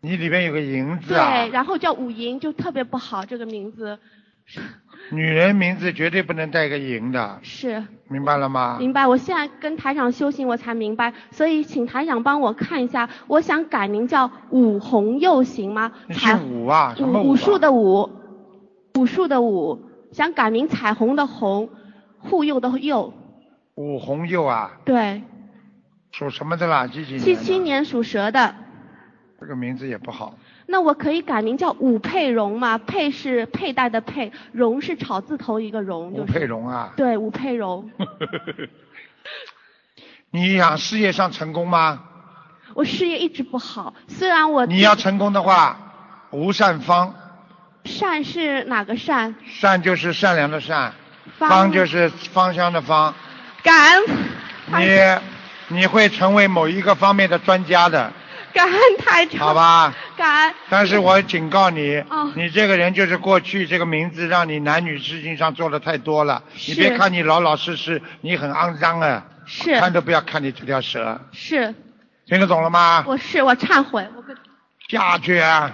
[0.00, 1.30] 你里边有个莹字啊？
[1.30, 3.98] 对，然后叫武莹就特别不好这个名字。
[5.10, 7.38] 女人名字绝对不能带个莹的。
[7.42, 7.82] 是。
[8.08, 8.76] 明白了吗？
[8.78, 15.92] 明白，我现在跟台长修行，我才明白，所以请台长帮我看一下，我想改名叫武红佑行吗？
[16.08, 16.94] 你姓武啊？
[16.96, 17.30] 什么武？
[17.30, 18.10] 武术的武，
[18.98, 19.80] 武术的武，
[20.12, 21.70] 想改名彩虹的红，
[22.18, 23.12] 护佑的佑。
[23.76, 24.72] 武红佑啊？
[24.84, 25.22] 对。
[26.12, 26.86] 属什么的啦？
[26.86, 27.20] 几几年？
[27.20, 28.54] 七七年属蛇的。
[29.40, 30.36] 这个名字也不好。
[30.72, 32.78] 那我可以改名叫武佩蓉吗？
[32.78, 36.10] 佩是佩戴的佩，蓉是草字头一个荣。
[36.12, 36.94] 武佩蓉啊。
[36.96, 37.90] 对，武佩蓉。
[40.32, 42.04] 你想事业上成功吗？
[42.72, 44.64] 我事业一直不好，虽然我。
[44.64, 45.76] 你要成功的话，
[46.30, 47.14] 吴善方。
[47.84, 49.34] 善是哪个善？
[49.46, 50.94] 善就是善良的善。
[51.36, 53.14] 方就是芳香的芳。
[53.62, 54.02] 感恩。
[55.68, 58.10] 你你会成为某一个方面的专家的。
[58.52, 59.40] 感恩台长。
[59.40, 59.94] 好吧。
[60.16, 60.54] 感恩。
[60.68, 66.42] 但是我警告你，哦你这个人就是过去这个名字让你男女事情上做的太多了。
[66.68, 69.24] 你别看你老老实实，你很肮脏啊。
[69.44, 71.74] 是看都不要看你这条蛇，是，
[72.26, 73.04] 听得懂了吗？
[73.08, 74.06] 我是我忏悔。
[74.16, 74.36] 我跟
[74.88, 75.72] 下去啊！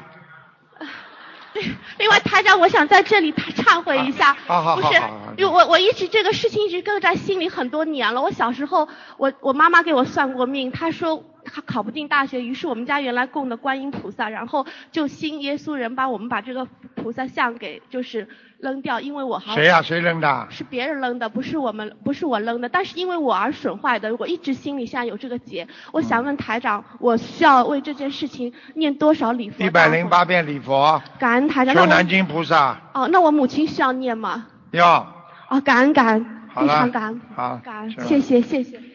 [1.98, 4.98] 另外，台长，我想在这里忏悔一下，好好不是
[5.36, 8.22] 因为我我一直这个事情一直搁在心里很多年了。
[8.22, 18.28] 我小时候，我我妈妈给我算过命，她说她考不进大学，于是我们家原来供的观音菩萨，然后就新耶稣人把我们把这个菩萨像给就是
[18.58, 20.46] 扔掉，因为我好谁呀、谁扔的？
[20.50, 25.68] 是别人扔的，不是我们，不是我扔的，但是因为我而损坏的，我一直心里现在有这个结。
[25.92, 29.64] 我想问台长，我需要为这件事情念多少礼佛？
[29.64, 30.08] 一百零。
[30.08, 31.86] 八遍礼佛，感恩台长。
[31.86, 32.80] 南京菩萨。
[32.94, 34.46] 哦，那我母亲需要念吗？
[34.70, 35.06] 要
[35.50, 38.87] 哦，感恩感恩，非常感恩，好，感恩谢谢谢谢。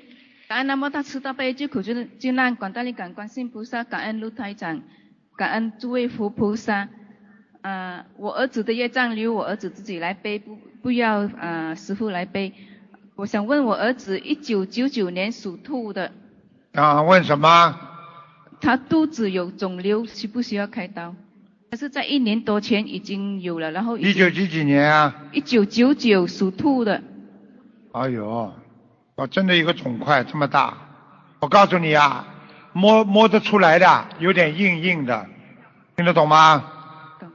[0.53, 4.83] 感恩南无大慈大悲救苦救救难广大灵感观世音菩萨，感恩卢台长，
[5.35, 6.89] 感恩诸位佛菩萨。
[7.61, 12.53] 呃，我儿子的业障由我儿子自己来背，不不要呃师傅来背。
[13.15, 16.11] 我想问我儿子，一九九九年属兔的，
[16.73, 17.75] 啊，问什么？
[18.61, 21.15] 他肚子有肿瘤，需不需要开刀？
[21.71, 25.15] 他是在一年多前已经有了，然后一九几几年啊？
[25.31, 27.01] 一九九九属兔的，
[27.93, 28.53] 哎呦，
[29.15, 30.75] 哦，真的一个肿块这么大，
[31.39, 32.25] 我告诉你啊，
[32.71, 35.27] 摸摸得出来的，有点硬硬的，
[35.95, 36.63] 听得懂吗？
[37.19, 37.29] 懂。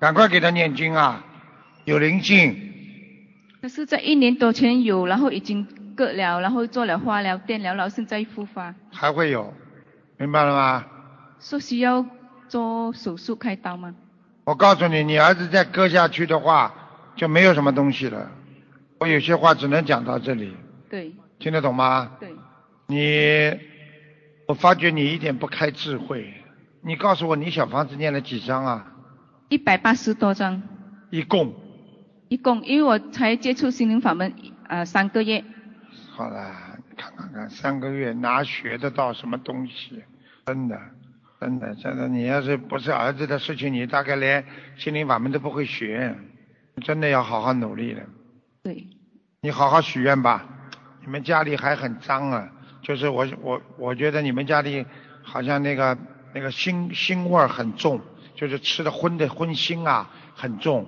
[0.00, 1.22] 赶快给他念经啊，
[1.84, 2.56] 有灵性，
[3.60, 9.52] 可是在一年多前有，然后已经割了，然后做了化疗、电疗，然后现在复发，还会有，
[10.16, 10.84] 明白了吗？
[11.40, 12.06] 说需要
[12.48, 13.94] 做手术开刀吗？
[14.44, 16.72] 我告诉你，你儿子再割下去的话，
[17.14, 18.30] 就没有什么东西了。
[18.98, 20.56] 我有些话只能讲到这里，
[20.88, 22.16] 对听得懂吗？
[22.18, 22.34] 对，
[22.86, 23.60] 你，
[24.46, 26.34] 我发觉你一点不开智慧。
[26.82, 28.92] 你告诉我，你小房子念了几张啊？
[29.48, 30.62] 一百八十多张，
[31.10, 31.54] 一共。
[32.28, 34.32] 一共，因为我才接触心灵法门
[34.68, 35.42] 呃三个月，
[36.10, 40.02] 好了，看看看，三个月哪学得到什么东西？
[40.46, 40.78] 真的，
[41.40, 44.44] 真的，真的，你要是不是儿子的事情，你大概连
[44.76, 46.14] 心灵法门都不会学。
[46.82, 48.02] 真的要好好努力了。
[48.62, 48.86] 对，
[49.40, 50.46] 你好好许愿吧。
[51.08, 52.50] 你们家里还很脏啊，
[52.82, 54.84] 就是我我我觉得你们家里
[55.22, 55.96] 好像那个
[56.34, 57.98] 那个腥腥味儿很重，
[58.34, 60.86] 就是吃的荤的荤腥啊很重。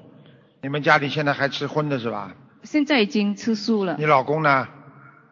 [0.61, 2.35] 你们家里现在还吃荤的是吧？
[2.65, 4.69] 现在已经吃素了你老公呢？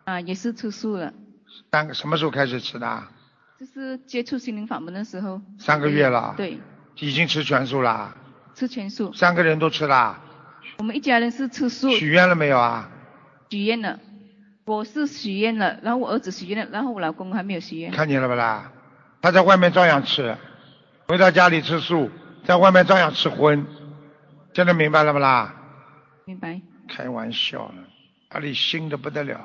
[0.04, 1.12] 啊，也是吃素了，
[1.70, 3.02] 三个什么时候开始吃的？
[3.60, 6.32] 就是接触心灵法门的时候，三个月了。
[6.34, 6.58] 对，
[6.96, 8.16] 已经吃全素了，
[8.54, 10.18] 吃全素，三个人都吃了。
[10.78, 12.88] 我们一家人是吃素，许愿了没有啊？
[13.50, 13.98] 许愿了，
[14.68, 17.90] 我是许愿了，然后我儿子许愿了，然后我老公还没有许愿。
[17.90, 18.70] 看见了不啦？
[19.22, 20.36] 他在外面照样吃，
[21.06, 22.10] 回到家里吃素，
[22.44, 23.66] 在外面照样吃荤，
[24.52, 25.54] 现在明白了不啦？
[26.26, 26.60] 明白。
[26.86, 27.82] 开玩笑呢，
[28.28, 29.40] 阿里新的不得了，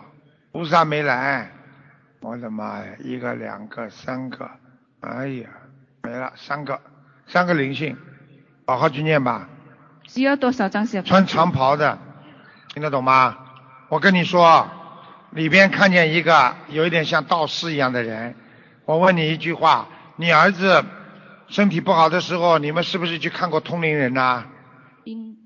[0.51, 1.49] 菩萨没来，
[2.19, 4.51] 我的妈呀，一个两个三个，
[4.99, 5.49] 哎呀，
[6.01, 6.81] 没了三个，
[7.27, 7.95] 三个灵性，
[8.67, 9.47] 好好去念吧。
[10.05, 11.01] 需要多少张小？
[11.01, 11.97] 穿长袍的，
[12.73, 13.37] 听得懂吗？
[13.87, 14.69] 我跟你说，
[15.35, 18.35] 里边看见一个有一点像道士一样的人。
[18.85, 20.83] 我问你一句话：你儿子
[21.47, 24.45] 身体不好的时候，你们是不是去看过通灵人呐、
[25.05, 25.37] 应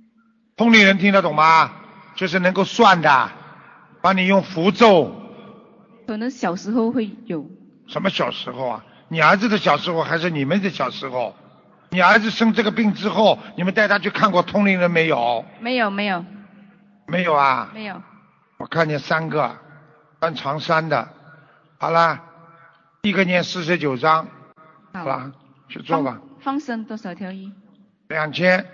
[0.56, 1.72] 通灵人听得懂吗？
[2.16, 3.30] 就是能够算的，
[4.02, 5.14] 帮你用符咒。
[6.08, 7.46] 可能小时候会有，
[7.88, 8.86] 什么小时候啊？
[9.08, 11.36] 你儿子的小时候还是你们的小时候？
[11.92, 15.46] 你儿子生这个病之后，你们带他去看过通灵人没有？
[15.62, 16.26] 没有没有
[17.06, 17.70] 没有啊？
[17.74, 18.02] 没有，
[18.58, 19.56] 我看见三个
[20.20, 21.08] 穿长衫的，
[21.78, 22.20] 好了，
[23.04, 24.28] 一个念四十九章，
[24.92, 25.06] 好。
[25.06, 25.32] 了，
[25.70, 27.52] 去做吧，放生多少条鱼？
[28.08, 28.66] 两千，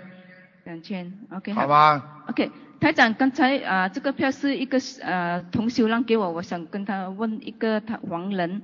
[0.63, 1.67] 两千，OK 好。
[1.67, 8.61] 吧？OK，台长，刚才啊、这个票是一个呃同修让给我，我想跟他问一个他黄人，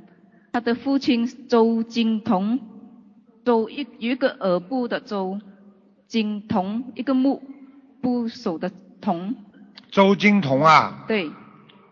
[0.53, 2.59] 他的父亲周金童，
[3.43, 5.39] 周一有一个耳部的周，
[6.07, 7.43] 金童一个木
[8.01, 8.71] 部首的
[9.01, 9.35] 童，
[9.91, 11.29] 周金童啊，对，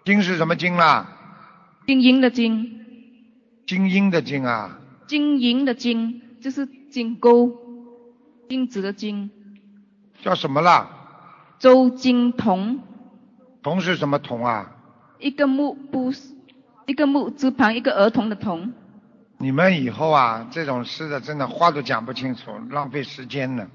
[0.08, 1.06] 金是什么金啦？
[1.86, 2.86] 金银的金，
[3.66, 7.52] 金英的金啊，金银的金就是金钩，
[8.48, 9.30] 金子的金，
[10.22, 10.88] 叫什么啦？
[11.60, 12.80] 周金童，
[13.62, 14.72] 童是什么童啊？
[15.20, 16.14] 一个木部，
[16.86, 18.72] 一个木字旁一个儿童的童。
[19.40, 23.68] 你们以后啊，这种事的真的话都讲不清楚，浪费时间呢，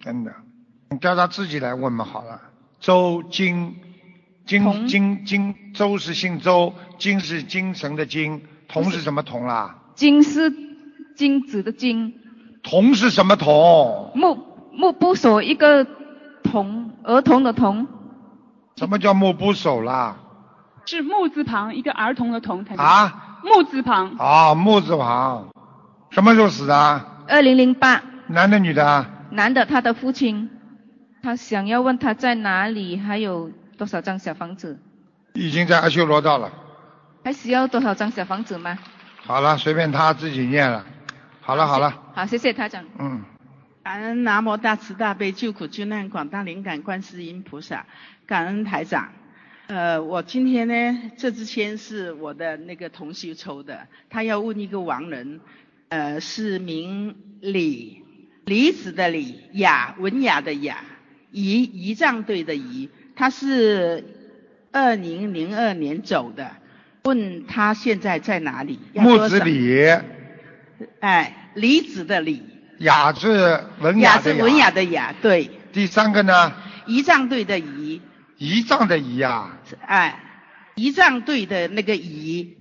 [0.00, 0.34] 真的。
[0.88, 2.40] 你叫他自己来问嘛好了。
[2.80, 3.76] 周金
[4.46, 9.76] 金金金周是姓周，金是精神的金，铜是什么铜啦？
[9.96, 10.52] 金是
[11.16, 12.14] 金子的金。
[12.62, 14.12] 铜是什么铜？
[14.14, 14.38] 木
[14.72, 15.84] 木部首一个
[16.44, 17.88] 童，儿童的童。
[18.76, 20.16] 什么叫木部首啦？
[20.84, 22.64] 是木字旁一个儿童的童。
[22.76, 23.40] 啊？
[23.42, 24.14] 木字旁。
[24.16, 25.48] 啊，木字旁。
[26.10, 27.04] 什么时候死的？
[27.26, 28.00] 二零零八。
[28.28, 29.06] 男的女的？
[29.30, 30.50] 男的，他的父亲。
[31.22, 33.50] 他想要问他在哪里，还有。
[33.76, 34.78] 多少张小房子？
[35.34, 36.50] 已经在阿修罗道了。
[37.24, 38.78] 还需要多少张小房子吗？
[39.18, 40.86] 好了，随便他自己念了。
[41.40, 41.90] 好了好了。
[42.14, 42.84] 好，谢谢台长。
[42.98, 43.22] 嗯。
[43.84, 47.86] 感恩南无大慈大悲救苦救难广大灵感观世音菩萨，
[48.26, 49.12] 感恩台长。
[49.68, 55.40] 呃，我今天呢，这支签是我的那个同修抽的，他要问一个亡人，
[55.88, 58.02] 呃，是名李，
[58.44, 60.78] 李子的李，雅文雅的雅，
[61.30, 62.88] 仪仪仗队的仪。
[63.16, 64.04] 他是
[64.70, 66.50] 二零零二年走的，
[67.04, 68.78] 问他现在在哪里？
[68.92, 69.88] 木子李，
[71.00, 72.42] 哎，李子的李，
[72.78, 75.50] 雅是文雅的雅，是文雅的雅，对。
[75.72, 76.52] 第三个呢？
[76.86, 78.00] 仪仗队的仪。
[78.36, 79.58] 仪仗的仪啊？
[79.86, 80.22] 哎，
[80.74, 82.54] 仪仗队的那个仪。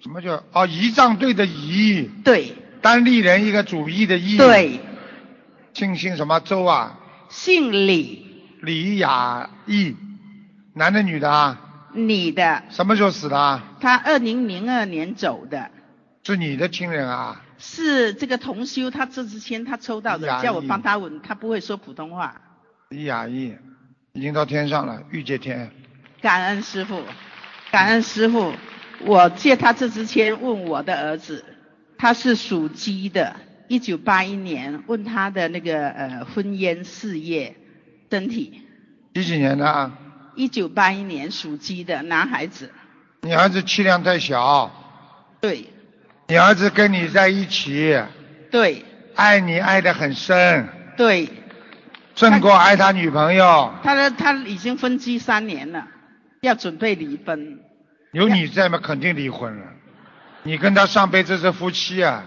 [0.00, 0.66] 什么叫哦？
[0.68, 2.08] 仪仗队的仪。
[2.24, 2.54] 对。
[2.80, 4.36] 单立人一个主义的义。
[4.36, 4.78] 对。
[5.74, 6.98] 姓姓什么周啊？
[7.28, 8.35] 姓李。
[8.66, 9.94] 李雅义，
[10.74, 11.88] 男的女的啊？
[11.92, 12.64] 女的。
[12.68, 13.62] 什么时候死的？
[13.80, 15.70] 他二零零二年走的。
[16.24, 17.40] 是你的亲人啊？
[17.58, 22.40] 是这个同修，他这支签他抽到的，叫我帮他问，他不会说普通话。
[22.88, 23.54] 李雅义
[24.14, 25.70] 已经到天上了，玉界天。
[26.20, 27.00] 感恩师傅，
[27.70, 28.52] 感恩师傅，
[29.04, 31.44] 我借他这支签问我的儿子，
[31.96, 33.36] 他是属鸡的，
[33.68, 37.56] 一九八一年，问他的那个呃婚姻事业。
[38.10, 38.62] 身体
[39.14, 39.90] 几几年的？
[40.34, 42.70] 一九八一年属鸡的男孩子。
[43.22, 44.70] 你儿子气量太小。
[45.40, 45.66] 对。
[46.28, 47.98] 你儿子跟你在一起。
[48.50, 48.84] 对。
[49.14, 50.68] 爱你爱得很深。
[50.96, 51.28] 对。
[52.14, 53.72] 胜过爱他女朋友。
[53.82, 55.86] 他的他已经分居三年了，
[56.42, 57.58] 要准备离婚。
[58.12, 59.66] 有你在嘛，肯定离婚了。
[60.42, 62.24] 你跟他上辈子是夫妻啊。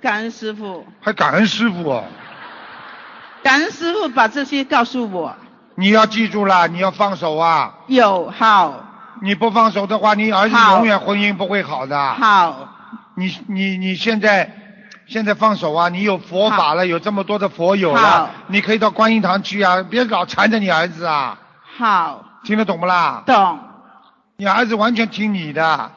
[0.00, 0.86] 感恩师傅。
[1.00, 2.02] 还感恩师傅。
[3.42, 5.34] 感恩师傅把这些告诉我。
[5.74, 7.74] 你要记住了，你要放手啊。
[7.86, 8.74] 有好。
[9.22, 12.14] 你不放手的话，你儿子永远婚姻不会好的。
[12.14, 12.68] 好。
[13.16, 14.50] 你你你现在
[15.06, 15.88] 现在放手啊！
[15.88, 19.82] 你有佛法了，有这么多的佛友了，你可以到观音堂去啊！
[19.82, 21.38] 别老缠着你儿子啊。
[21.78, 22.24] 好。
[22.44, 23.22] 听得懂不啦？
[23.26, 23.58] 懂。
[24.36, 25.90] 你儿子完全听你的。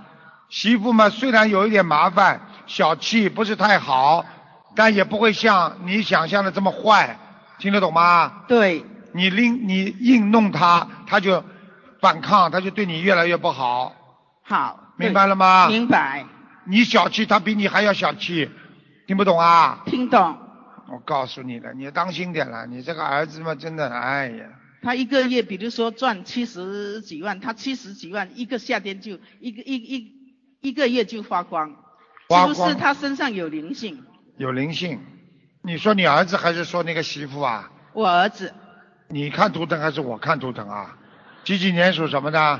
[0.49, 4.25] 媳妇嘛，虽然有一点麻烦，小气，不是太好，
[4.75, 7.17] 但也不会像你想象的这么坏。
[7.59, 8.43] 听得懂吗？
[8.47, 8.85] 对。
[9.15, 11.43] 你拎你硬弄他，他就
[12.01, 13.95] 反抗，他就对你越来越不好。
[14.41, 14.93] 好。
[14.97, 15.67] 明白了吗？
[15.67, 16.25] 明白。
[16.65, 18.49] 你小气，他比你还要小气，
[19.05, 19.83] 听不懂啊？
[19.85, 20.37] 听懂。
[20.89, 24.45] 我告诉你了，你当心点了，你这个儿子嘛，真的，哎呀。
[24.81, 30.11] 他一个月，比如说赚七十几万，他七十几万，一个夏天就一个一一
[30.61, 31.69] 一个月就花光。
[32.29, 32.55] 花光。
[32.55, 34.03] 是不是他身上有灵性？
[34.37, 34.99] 有灵性。
[35.65, 37.71] 你说你儿子还是说那个媳妇啊？
[37.93, 38.53] 我儿子。
[39.07, 40.93] 你看图腾还是我看图腾啊？
[41.45, 42.59] 几几年属什么的？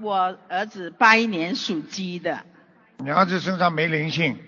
[0.00, 2.40] 我儿子八一年属鸡的。
[2.96, 4.38] 你儿子身上没灵性，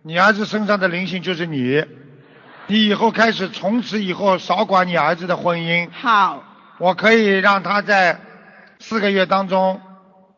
[0.00, 1.84] 你儿子身上的灵性就是你。
[2.68, 5.90] 你以后开始，从此以后少管你儿子的婚姻。
[5.92, 6.42] 好。
[6.78, 8.18] 我可以让他在
[8.78, 9.78] 四个月当中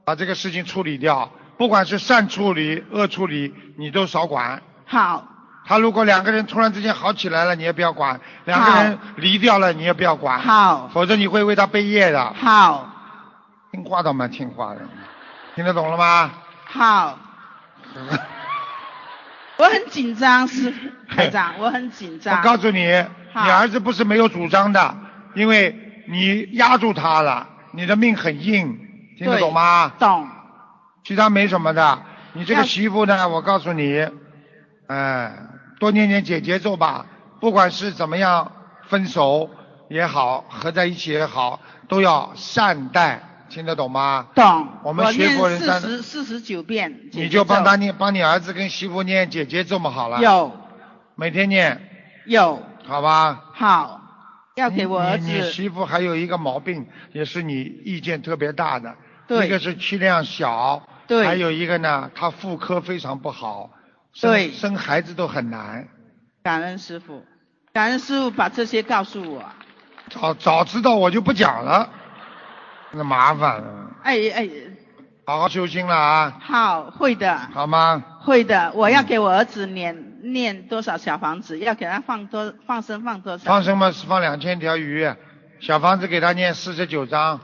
[0.05, 4.61] 把这个事情处理掉，不管是善处理、恶处理，你都少管。
[4.85, 5.29] 好。
[5.69, 10.41] 他如果两个人突然之间好起来了，你也不要管；两个人离掉了，你也不要管。
[10.41, 10.89] 好。
[10.95, 12.33] 否则你会为他背业的。
[12.33, 12.89] 好。
[13.71, 14.81] 听话倒蛮听话的，
[15.55, 16.31] 听得懂了吗？
[16.65, 17.19] 好。
[19.59, 20.73] 我很紧张，是
[21.15, 22.39] 台长，我很紧张。
[22.39, 22.87] 我告诉你，
[23.35, 24.97] 你儿子不是没有主张的，
[25.35, 25.77] 因为
[26.09, 28.79] 你压住他了，你的命很硬，
[29.19, 29.93] 听得懂吗？
[29.99, 30.27] 懂。
[31.05, 31.99] 其他没什么的，
[32.33, 34.09] 你这个媳妇呢，我告诉你，
[34.87, 35.45] 哎。
[35.79, 37.07] 多念念解结咒吧，
[37.41, 38.51] 不管是怎么样
[38.89, 39.49] 分手
[39.89, 44.27] 也好，合在一起也好，都要善待，听得懂吗？
[44.35, 44.69] 懂。
[44.83, 47.09] 我们学佛人四十四十九遍。
[47.13, 50.21] 你就帮他念，帮你儿子跟媳妇念姐姐咒嘛，好了。
[50.21, 50.53] 有。
[51.15, 51.81] 每天念。
[52.27, 52.61] 有。
[52.87, 53.45] 好吧。
[53.55, 54.01] 好。
[54.57, 55.27] 要给我儿子。
[55.27, 58.95] 你媳妇还有一个毛病，也是你意见特别大的。
[59.29, 59.47] 对。
[59.47, 60.83] 一个是气量小。
[61.07, 61.25] 对。
[61.25, 63.71] 还有一个呢，她妇科非常不好。
[64.21, 65.87] 对，生孩子都很难。
[66.43, 67.25] 感恩师傅，
[67.73, 69.45] 感恩师傅把这些告诉我。
[70.11, 71.89] 早早知道我就不讲了。
[72.93, 73.91] 那麻烦了。
[74.03, 74.49] 哎哎，
[75.27, 78.03] 好好修心了啊，好，会的，好吗？
[78.21, 78.73] 会的。
[78.75, 81.59] 我要给我儿子念念多少小房子？
[81.59, 83.45] 要给他放多放生放多少？
[83.45, 85.13] 放生嘛是放两千条鱼，
[85.61, 87.39] 小房子给他念四十九章，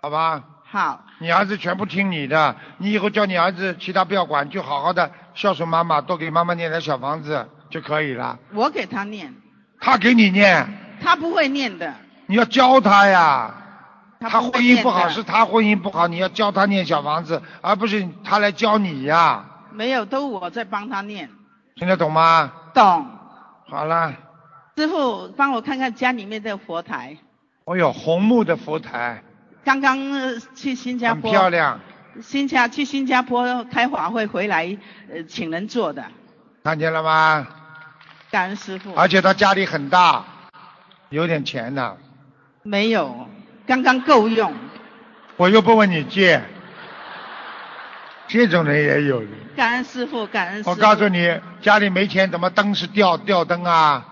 [0.00, 0.44] 好吧？
[0.68, 8.38] 好，你儿子全部听你的，你以后叫你儿子其他不要管，就好好的孝顺妈妈，多给妈妈念点小房子就可以了。
[8.52, 9.32] 我给他念，
[9.78, 10.66] 他给你念，
[11.00, 11.94] 他不会念的。
[12.26, 13.54] 你要教他呀。
[14.18, 19.44] 他婚姻不好是他婚姻不好，你要教他念小房子，而不是他来教你呀。
[19.70, 21.28] 没有，都我在帮他念。
[21.74, 22.50] 听得懂吗？
[22.72, 23.06] 懂。
[23.68, 24.14] 好了，
[24.76, 27.14] 师傅，帮我看看家里面的佛台。
[27.66, 29.22] 我有红木的佛台，
[29.62, 31.78] 刚刚呃去新加很坡，漂亮，
[32.22, 34.76] 新加去新加坡开法会回来，
[35.12, 36.04] 呃，请人做的，
[36.64, 37.46] 看见了吗？
[38.30, 38.92] 感恩师傅。
[38.94, 40.24] 而且他家里很大，
[41.10, 41.96] 有点钱的，
[42.62, 43.28] 没有，
[43.66, 44.52] 刚刚够用。
[45.36, 46.42] 我又不问你借，
[48.26, 49.22] 这种人也有。
[49.54, 50.70] 感恩师傅，感恩师傅。
[50.70, 54.06] 我告诉你，家里没钱，怎么灯是吊吊灯啊？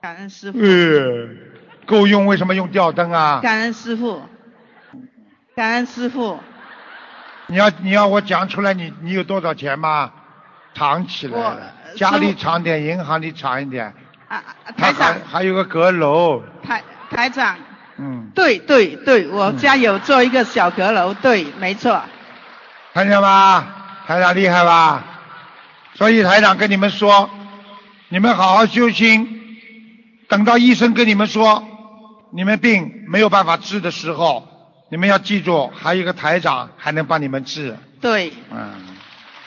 [0.00, 0.58] 感恩师傅。
[0.58, 1.28] 呃，
[1.86, 3.40] 够用，为什么用吊灯啊？
[3.42, 4.22] 感恩师傅，
[5.54, 6.38] 感恩师傅。
[7.48, 10.10] 你要你要我讲出来，你你有多少钱吗？
[10.74, 13.94] 藏起来了，家里藏点，银行里藏一点。
[14.28, 14.42] 啊
[14.76, 17.56] 他还还有个阁楼，台台长，
[17.96, 22.02] 嗯，对对对，我家有做一个小阁楼，对，没错。
[22.92, 23.66] 看见吗？
[24.06, 25.04] 台长厉害吧？
[25.94, 27.30] 所以台长跟你们说，
[28.08, 29.56] 你们好好修心，
[30.28, 31.64] 等到医生跟你们说
[32.32, 34.46] 你们病没有办法治的时候，
[34.88, 37.76] 你们要记住，还有一个台长还能帮你们治。
[38.00, 38.72] 对，嗯，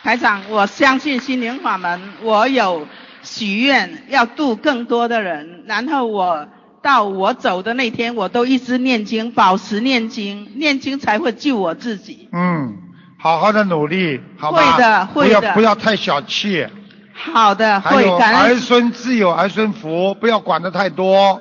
[0.03, 2.85] 台长，我相信心灵法门，我有
[3.23, 6.45] 许愿要度更多的人，然后我
[6.81, 12.27] 到我走的那天，我都一直念经，保持念经，念经才会救我自己。
[12.33, 12.77] 嗯，
[13.17, 14.57] 好好的努力，好吧？
[14.57, 16.67] 会的会的不要不要太小气。
[17.13, 18.51] 好的，会感恩。
[18.51, 21.39] 儿孙自有儿孙福，不要管得太多。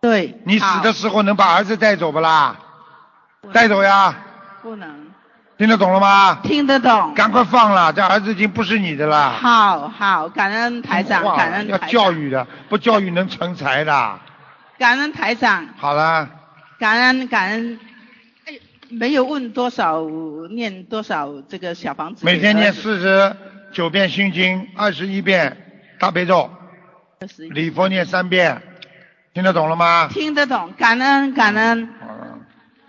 [0.00, 0.38] 对。
[0.44, 2.56] 你死的时候能把儿子带走不啦？
[3.50, 4.14] 带走呀，
[4.62, 5.06] 不能。
[5.58, 6.40] 听得懂了吗？
[6.42, 7.12] 听得懂。
[7.14, 9.30] 赶快放了，这儿子已经不是你的了。
[9.30, 14.18] 好好，感恩台长，感恩台长，教育的，不教育能成才的。
[14.78, 16.28] 感恩台长，好了，
[16.78, 17.78] 感恩感恩。
[18.46, 18.54] 哎，
[18.90, 20.02] 没有问多少
[20.50, 22.24] 念多少这个小房子。
[22.24, 23.36] 每天念四十
[23.72, 25.56] 九遍心经，二十一遍
[25.98, 26.50] 大悲咒，
[27.50, 28.60] 礼佛念三遍，
[29.34, 30.08] 听得懂了吗？
[30.10, 31.88] 听得懂，感恩感恩。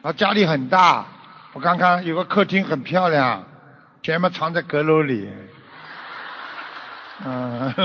[0.04, 1.06] 他家里很大，
[1.54, 3.42] 我刚刚有个客厅很漂亮，
[4.02, 5.30] 钱嘛藏在阁楼里。
[7.26, 7.72] 嗯，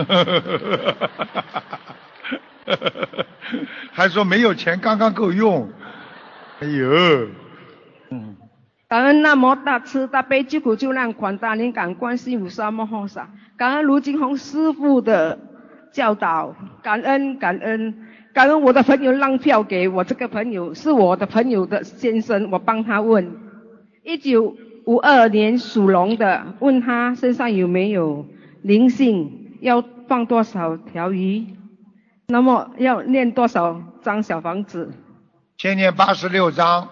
[3.92, 5.70] 还说没有钱，刚刚够用。
[6.58, 6.90] 哎呦，
[8.10, 8.36] 嗯
[8.88, 15.38] 感恩那么大慈大悲救苦救难广大灵感观世音菩萨摩诃萨，感恩卢金红师傅的
[15.92, 18.07] 教导，感恩感恩
[18.38, 23.36] 感恩我的朋友让票给我这个朋友，是我的朋友的先生，我帮他问，
[24.04, 28.24] 一九五二年属龙的，问他身上有没有
[28.62, 31.46] 灵性，要放多少条鱼，
[32.28, 34.92] 那么要念多少张小房子？
[35.56, 36.88] 先念八十六章，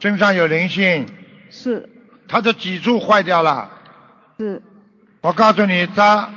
[0.00, 1.04] 身上有灵性。
[1.50, 1.86] 是。
[2.26, 3.70] 他的脊柱坏掉了。
[4.38, 4.62] 是。
[5.20, 6.30] 我告诉你，他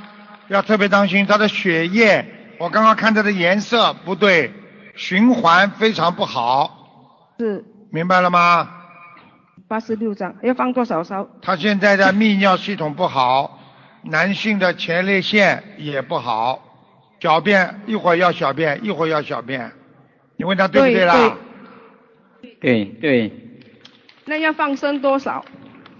[0.48, 2.34] 要特别当心他的血液。
[2.58, 4.52] 我刚刚看他的颜色不对，
[4.96, 7.34] 循环非常不好。
[7.38, 7.64] 是。
[7.90, 8.68] 明白了吗？
[9.68, 11.28] 八十六张，要放多少烧？
[11.40, 13.60] 他现在的泌尿系统不好，
[14.02, 16.62] 男性的前列腺也不好，
[17.20, 19.70] 小便一会儿要小便，一会儿要小便。
[20.36, 21.36] 你问他对不对啦？
[22.60, 23.32] 对对。
[24.24, 25.44] 那要放生多少？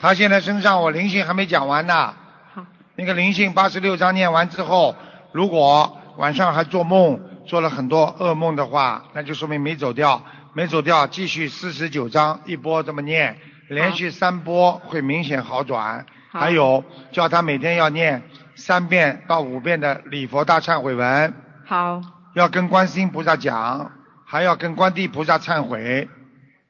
[0.00, 2.14] 他现在身上我灵性还没讲完呢。
[2.54, 2.64] 好。
[2.96, 4.94] 那个灵性八十六章念完之后，
[5.32, 10.20] 如果晚上还做梦，做了很多噩梦的话，那就说明没走掉，
[10.52, 13.38] 没走掉，继续四十九章一波这么念，
[13.68, 16.04] 连续三波会明显好转。
[16.32, 16.40] 好。
[16.40, 18.20] 还有叫他每天要念
[18.56, 21.32] 三遍到五遍的礼佛大忏悔文，
[21.64, 22.02] 好，
[22.34, 23.92] 要跟观世音菩萨讲，
[24.26, 26.08] 还要跟观地菩萨忏悔。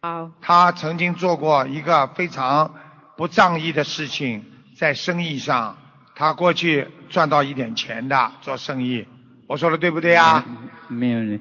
[0.03, 2.75] 好，他曾经做过一个非常
[3.17, 4.45] 不仗义的事情，
[4.77, 5.79] 在生意上，
[6.15, 9.09] 他过去赚到一点钱的做生意，
[9.49, 10.45] 我说的对不对啊？
[10.89, 11.41] 没有人。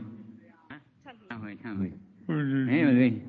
[1.30, 1.92] 忏悔忏悔。
[2.30, 3.22] 嗯没有人。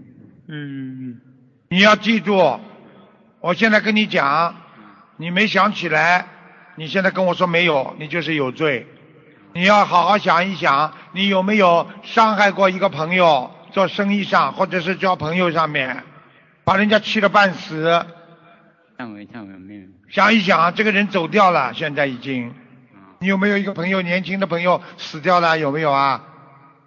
[0.47, 1.21] 嗯，
[1.69, 2.61] 你要记住，
[3.41, 4.55] 我现在跟你讲，
[5.17, 6.27] 你没想起来，
[6.77, 8.87] 你现在跟我说没有，你就是有罪。
[9.53, 16.05] 你要好好想一想，你有没有伤害过一个朋友，做生意上，或者是交朋友上面，
[16.63, 17.85] 把人家气得半死。
[18.97, 19.83] 忏悔忏悔，没有。
[20.09, 22.55] 想一想，这个人走掉了，现在已经。
[23.21, 25.59] 你有没有一个朋友，年轻的朋友死掉了？
[25.59, 26.23] 有没有啊？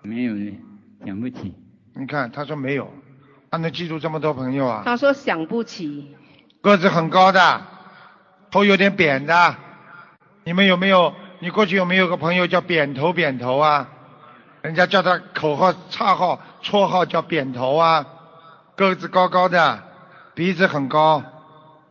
[0.01, 0.57] 没有呢，
[1.05, 1.53] 想不起。
[1.93, 2.91] 你看，他说没有，
[3.49, 4.83] 他能记住这么多朋友啊？
[4.85, 6.15] 他说想不起。
[6.61, 7.61] 个子很高的，
[8.49, 9.55] 头有点扁的。
[10.43, 11.13] 你们有没有？
[11.39, 13.89] 你过去有没有个朋友叫扁头扁头啊？
[14.61, 18.05] 人家叫他口号、绰号、绰号叫扁头啊。
[18.75, 19.83] 个子高高的，
[20.33, 21.21] 鼻子很高，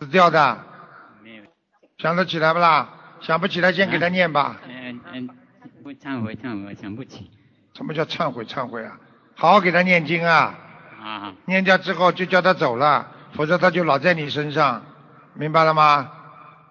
[0.01, 0.57] 死掉的。
[1.22, 1.43] 没有。
[1.99, 2.88] 想得起来不啦？
[3.20, 4.60] 想不起来，先给他念吧。
[4.68, 5.28] 嗯嗯，
[5.82, 7.30] 不忏悔忏悔，想不起。
[7.74, 8.98] 什么叫忏悔忏悔啊？
[9.34, 10.58] 好好给他念经啊！
[11.00, 11.34] 啊。
[11.44, 14.82] 念掉之后就叫他走了，否则他就老在你身上，
[15.34, 16.10] 明白了吗？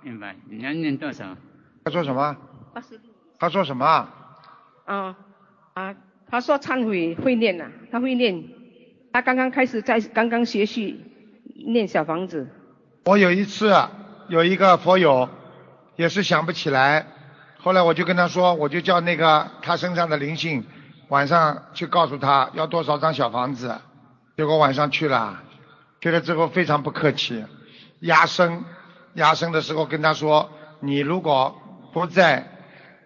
[0.01, 0.35] 明白。
[0.49, 1.37] 你要念多少？
[1.83, 2.35] 他说什么？
[2.73, 3.01] 八十六。
[3.39, 4.07] 他说什么？
[4.85, 5.15] 啊
[5.73, 5.95] 啊，
[6.29, 8.43] 他说忏悔会念呐、他会念。
[9.13, 11.03] 他刚刚开始在刚刚学习
[11.65, 12.47] 念小房子。
[13.05, 13.73] 我有一次
[14.27, 15.27] 有一个佛友，
[15.99, 17.07] 也是想不起来，
[17.61, 20.65] 后来我就跟他说，我就叫那个他身上的灵性
[21.09, 23.75] 晚上去告诉他要多少张小房子，
[24.37, 25.43] 结果晚上去了，
[25.99, 27.43] 去了之后非常不客气，
[27.99, 28.63] 压声，
[29.15, 32.47] 压声的时候跟他说，你如果不在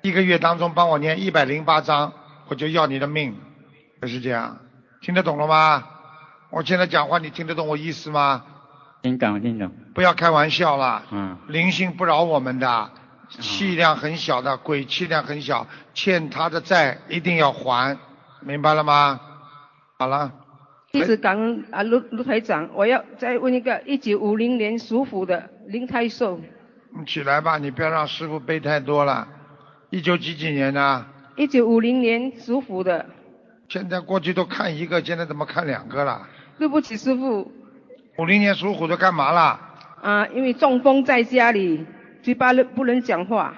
[0.04, 2.14] 一个月当中帮我念一百零八章，
[2.48, 3.36] 我就要你的命，
[4.04, 4.60] 就是这样，
[5.02, 5.84] 听得懂了吗？
[6.52, 8.44] 我现在讲话你听得懂我意思吗？
[9.04, 9.70] 听懂听懂。
[9.94, 11.38] 不要开玩笑了，嗯。
[11.50, 12.90] 灵性不饶我们的，
[13.30, 17.98] 气量很小的鬼气量很小，欠他的债一定要还，
[18.40, 19.20] 明白了吗？
[20.00, 20.32] 好了，
[20.94, 26.40] 弟子感恩啊，卢卢台长，我要再问一个，一九五零年属虎的林太寿，
[26.98, 29.28] 你起来吧，你不要让师傅背太多了。
[29.90, 31.06] 一九几几年的？
[31.36, 33.06] 一九五零年属虎的，
[33.68, 36.26] 现在过去都看一个，现在怎么看两个了？
[36.58, 37.52] 对不起师傅
[38.18, 39.60] 五零年属虎的干嘛啦？
[40.02, 41.86] 啊，因为中风在家里，
[42.22, 43.54] 嘴巴不能讲话。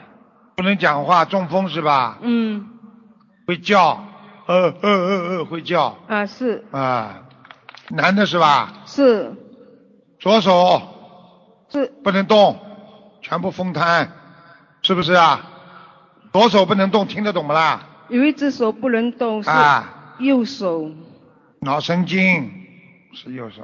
[0.56, 2.20] 不能讲话，中风是吧？
[2.22, 2.66] 嗯。
[3.48, 4.04] 会叫，
[4.46, 5.98] 呃呃呃呃，会叫。
[6.08, 6.64] 啊，是。
[6.72, 7.24] 啊，
[7.90, 8.74] 男的是吧？
[8.86, 9.34] 是。
[10.20, 10.82] 左手。
[11.70, 11.92] 是。
[12.04, 12.58] 不能动，
[13.22, 14.10] 全部风瘫，
[14.82, 15.42] 是不是啊？
[16.32, 17.82] 左手不能动，听得懂不啦？
[18.08, 20.92] 有一只手不能动，是啊右手。
[21.60, 22.50] 脑神经
[23.14, 23.64] 是右手。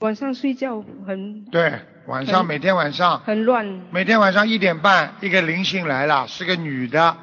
[0.00, 7.16] 晚上睡觉很对，晚上每天晚上很乱，每天晚上一点半，一个灵性来了，是个女的。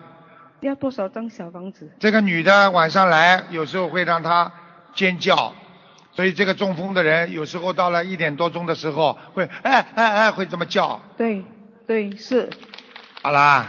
[0.61, 1.91] 要多少张小房子？
[1.99, 4.51] 这个女的晚上来，有时候会让她
[4.95, 5.53] 尖叫，
[6.13, 10.99] 所以这个中风的人有时候到了一点多钟的时候会哎哎哎会这么叫。
[11.15, 11.45] 对
[11.85, 12.49] 对是。
[13.21, 13.67] 好啦，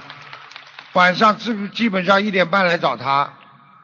[0.95, 3.31] 晚上基基本上一点半来找她，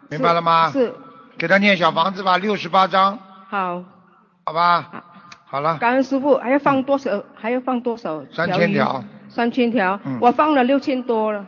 [0.08, 0.70] 明白了吗？
[0.70, 0.94] 是。
[1.36, 3.18] 给她念小房子吧，六十八张，
[3.48, 3.84] 好，
[4.44, 4.88] 好吧？
[4.92, 5.04] 好
[5.58, 7.24] 了，感恩师傅，还要放多少？
[7.34, 8.24] 还要放多少？
[8.32, 9.02] 三千条。
[9.28, 11.44] 三千条，嗯我放了六千多了。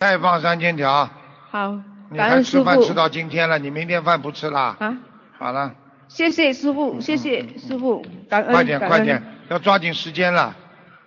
[0.00, 1.08] 再放三千条。
[1.50, 1.72] 好，
[2.10, 2.94] 你还感恩师傅吃饭吃。
[2.94, 4.76] 到今天了，你明天饭不吃了？
[4.80, 4.98] 啊。
[5.38, 5.72] 好了，
[6.08, 8.52] 谢谢师傅，谢谢师傅，感恩。
[8.52, 10.56] 快点感恩快点，要抓紧时间了。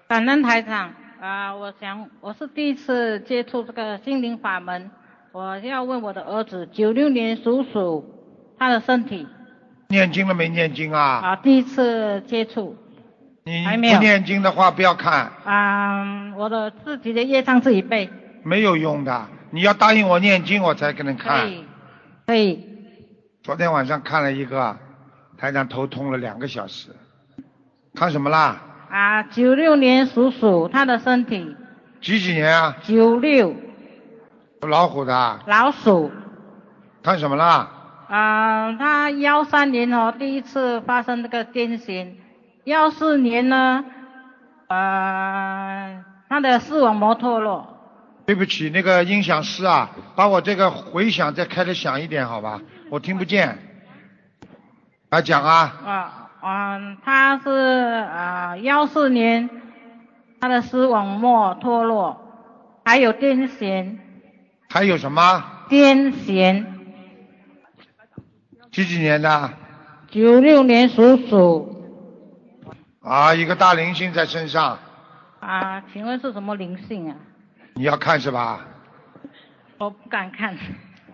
[0.07, 4.89] 感恩台长啊、我想我是第一次接触这个心灵法门，
[5.31, 8.03] 我要问我的儿子，九六年属鼠，
[8.57, 9.27] 他的身体
[9.91, 11.21] 念经了没念经啊？
[11.21, 12.75] 啊，第一次接触
[13.43, 18.09] 你不念经的话，不要看，啊、我的自己的业障自己背，
[18.43, 19.27] 没有用的。
[19.51, 21.51] 你要答应我念经，我才给能看。
[21.51, 21.65] 以
[22.25, 22.65] 可以
[23.43, 24.77] 昨天晚上看了一个，
[25.37, 26.89] 台长头痛了两个小时。
[27.93, 28.61] 看什么啦？
[28.89, 31.55] 啊，九六年属鼠，他的身体
[31.99, 32.77] 几几年啊？
[32.83, 33.53] 九六
[34.61, 35.41] 属老虎的啊。
[35.47, 36.09] 老鼠
[37.03, 37.80] 看什么啦？
[38.11, 42.15] 啊、他幺三年哦第一次发生这个癫痫，
[42.65, 43.85] 幺四年呢，
[44.67, 47.77] 呃，他的视网膜脱落。
[48.25, 52.59] 对不起，那个音响师啊，把我这个回响再开的响一点，好吧？
[52.89, 53.57] 我听不见。
[55.09, 59.49] 来讲啊，啊，嗯，他是啊幺四年，
[60.41, 62.19] 他的视网膜脱落，
[62.83, 63.97] 还有癫痫，
[64.69, 65.43] 还有什么？
[65.69, 66.65] 癫痫，
[68.71, 69.49] 几几年的？
[70.09, 71.83] 九六年属鼠
[73.01, 74.77] 啊，一个大灵性在身上，
[75.39, 77.15] 啊，请问是什么灵性啊？
[77.73, 78.61] 你要看是吧？
[79.77, 80.57] 我不敢看，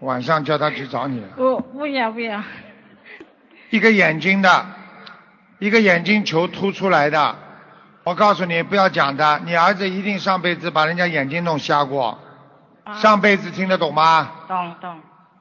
[0.01, 1.27] 晚上叫他去找你了。
[1.37, 2.41] 我不要不要，
[3.69, 4.65] 一个眼睛的，
[5.59, 7.35] 一个眼睛球凸出来的。
[8.03, 12.19] 我告诉你，不要讲的，你儿子一定上辈子把人家眼睛弄瞎过。
[12.95, 14.31] 上辈子听得懂吗？
[14.47, 14.99] 懂懂，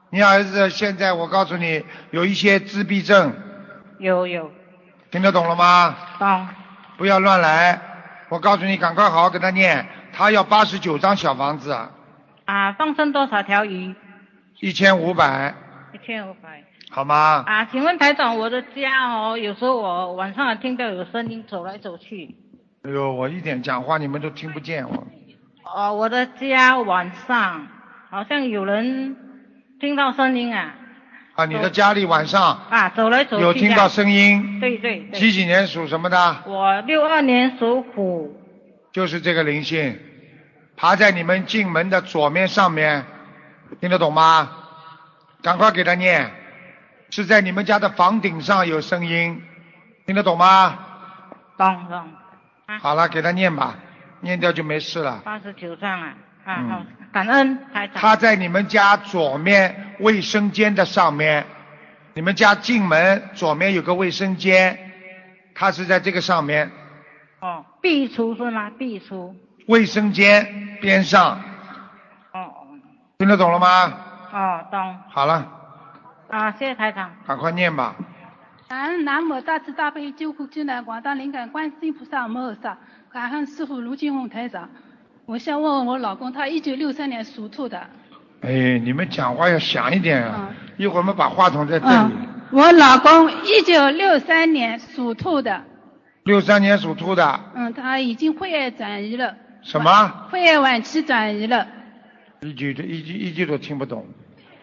[0.09, 3.33] 你儿子现在我告诉你有一些自闭症，
[3.99, 4.49] 有有，
[5.11, 5.95] 听得懂了吗？
[6.17, 6.47] 懂。
[6.97, 7.79] 不要乱来，
[8.29, 11.77] 我告诉你，赶快好好给他念，他要八十九张小房子，
[12.45, 13.93] 啊，放生多少条鱼？
[14.61, 15.53] 一千五百，
[15.93, 16.63] 一千五百。
[16.89, 17.43] 好吗？
[17.45, 22.33] 啊，请问台长，我的家哦，有时候我晚上听到有声音走来走去。
[22.83, 25.05] 哎呦，我一点讲话你们都听不见我。
[25.75, 27.67] 哦，我的家晚上
[28.09, 29.17] 好像有人
[29.79, 30.73] 听到声音啊。
[31.35, 33.43] 啊，你的家里晚上啊，走来走去。
[33.43, 34.59] 有听到声音？
[34.59, 35.19] 对对对。
[35.19, 36.43] 几几年属什么的？
[36.47, 38.41] 我六二年属虎。
[38.91, 39.99] 就是这个灵性，
[40.75, 43.05] 爬在你们进门的左面上面，
[43.79, 44.49] 听得懂吗？
[45.43, 46.31] 赶快给他念，
[47.11, 49.39] 是在你们家的房顶上有声音，
[50.07, 50.79] 听得懂吗？
[51.55, 52.03] 懂懂。
[52.79, 53.75] 好了，给他念吧，
[54.21, 55.21] 念掉就没事了。
[55.23, 56.81] 八十九章啊，啊好，
[57.17, 57.95] 感恩台长。
[57.95, 61.43] 他在你们家左面卫生间的上面，
[62.13, 64.77] 你们家进门左面有个卫生间，
[65.55, 66.69] 他是在这个上面。
[67.39, 68.69] 哦，壁橱是吗？
[68.77, 69.33] 壁橱。
[69.65, 71.41] 卫生间边上。
[72.33, 72.53] 哦。
[73.17, 73.93] 听得懂了吗？
[74.31, 74.97] 哦，懂。
[75.09, 75.51] 好了。
[76.29, 77.09] 啊，谢谢台长。
[77.25, 77.95] 赶快念吧。
[78.67, 82.77] 感恩南无大慈大悲救苦救难广大灵感观世音菩萨摩诃萨，
[83.11, 84.69] 感恩师傅卢金红台长。
[85.27, 87.77] 我想问问我老公，他一九六三年属兔的。
[88.39, 90.47] 哎，你们讲话要响一点啊！
[90.77, 92.13] 一会儿我们把话筒在这里。
[92.49, 95.61] 我老公一九六三年属兔的。
[96.23, 97.41] 六三年属兔的。
[97.55, 99.35] 嗯，他已经肺癌转移了。
[99.63, 100.27] 什么？
[100.31, 101.67] 肺癌晚期转移了。
[102.39, 104.05] 一句都一句一句都听不懂。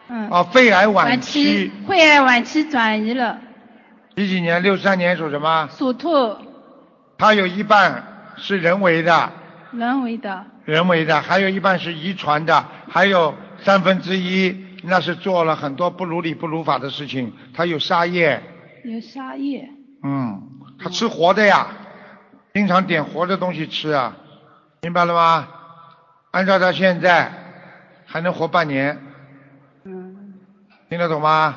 [0.08, 0.30] 嗯。
[0.30, 1.70] 啊，肺癌晚期。
[1.86, 3.38] 肺癌晚期转移了。
[4.16, 4.62] 几几年？
[4.62, 5.68] 六三年属什么？
[5.70, 6.34] 属兔。
[7.18, 8.02] 他有一半
[8.38, 9.30] 是人为的。
[9.76, 10.44] 人为的。
[10.64, 17.32] 人为的，还有一半是遗传的，还有三分之一那是做了很多不如理不如法的事情。
[17.54, 18.42] 他有杀业。
[18.84, 19.68] 有杀业。
[20.02, 20.42] 嗯，
[20.78, 21.68] 他吃活的呀，
[22.52, 24.16] 经常点活的东西吃啊，
[24.82, 25.48] 明白了吗？
[26.30, 27.32] 按照他现在
[28.06, 28.98] 还能活半年。
[29.84, 30.34] 嗯。
[30.88, 31.56] 听得懂吗？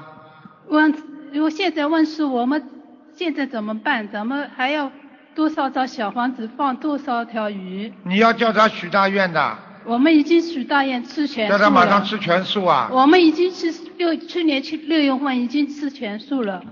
[0.68, 0.94] 问。
[1.34, 2.70] 如果现在问是我们
[3.14, 4.08] 现在怎么办？
[4.08, 4.90] 咱们还要
[5.38, 7.94] 多少张小房子放多少条鱼？
[8.04, 9.56] 你要叫他许大愿的。
[9.86, 11.60] 我们已经许大愿吃全素了。
[11.60, 12.90] 叫他马上吃全素啊！
[12.92, 16.64] 我们已经是六去年去六月份已经吃全素了。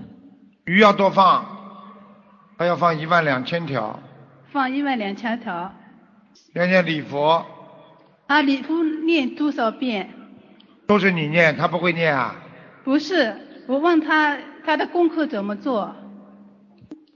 [0.64, 1.46] 鱼要多放，
[2.58, 4.00] 还要放一万两千条。
[4.50, 5.72] 放一万两千条。
[6.52, 7.46] 念念礼佛。
[8.26, 10.10] 啊，礼佛念多少遍？
[10.88, 12.34] 都是你念，他不会念啊。
[12.82, 13.32] 不是。
[13.68, 15.94] 我问他他的功课怎么做，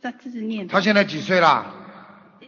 [0.02, 0.66] 他自己念。
[0.66, 1.66] 他现在几岁啦？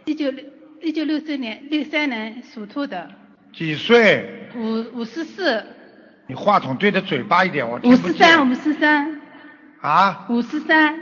[0.05, 0.45] 一九六
[0.81, 3.11] 一九六四年六三年属兔的。
[3.53, 4.49] 几岁？
[4.57, 5.65] 五五十四。
[6.27, 9.21] 你话筒对着嘴巴一点，我五十三，五十三。
[9.81, 10.27] 啊？
[10.29, 10.99] 五十三。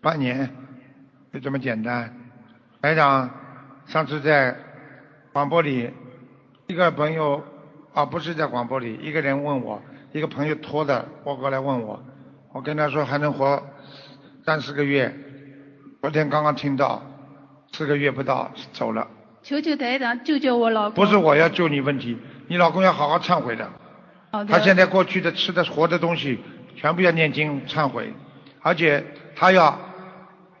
[0.00, 0.48] 半年，
[1.32, 2.14] 就这么简单。
[2.82, 3.30] 台长
[3.86, 4.56] 上次在
[5.32, 5.90] 广播里，
[6.66, 7.42] 一个朋友
[7.94, 9.82] 啊，不是在广播里，一个人问我。
[10.12, 12.02] 一个朋友托的，我过来问我，
[12.52, 13.62] 我跟他说还能活
[14.50, 15.14] 三四个月，
[16.00, 17.00] 昨天刚刚听到，
[17.70, 19.06] 四个月不到走了。
[19.44, 21.04] 求求台长救救我老公！
[21.04, 22.18] 不是我要救你问题，
[22.48, 23.70] 你老公要好好忏悔的。
[24.32, 24.52] 好的。
[24.52, 26.40] 他现在过去的吃的活的东西，
[26.74, 28.12] 全部要念经忏悔，
[28.60, 29.04] 而且
[29.36, 29.78] 他要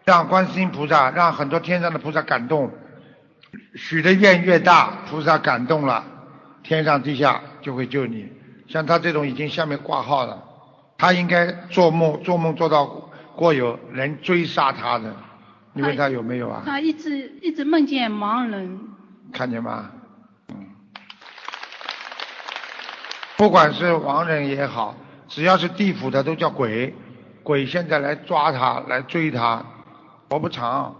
[0.04, 2.70] 让观世音菩萨，让很多天上的菩萨感动，
[3.74, 6.04] 许的愿越大，菩萨感动了，
[6.62, 8.30] 天上地下就会救你。
[8.68, 10.40] 像他这种已经下面挂号了，
[10.96, 13.09] 他应该做梦做梦做到
[13.40, 15.16] 过有人追杀他的，
[15.72, 16.62] 你问他有没有啊？
[16.66, 18.78] 他一直一直梦见盲人。
[19.32, 19.90] 看见吗？
[20.50, 20.56] 嗯，
[23.38, 24.94] 不管是亡人也好，
[25.26, 26.94] 只要是地府的都叫鬼，
[27.42, 29.64] 鬼现在来抓他来追他，
[30.28, 30.94] 活不长。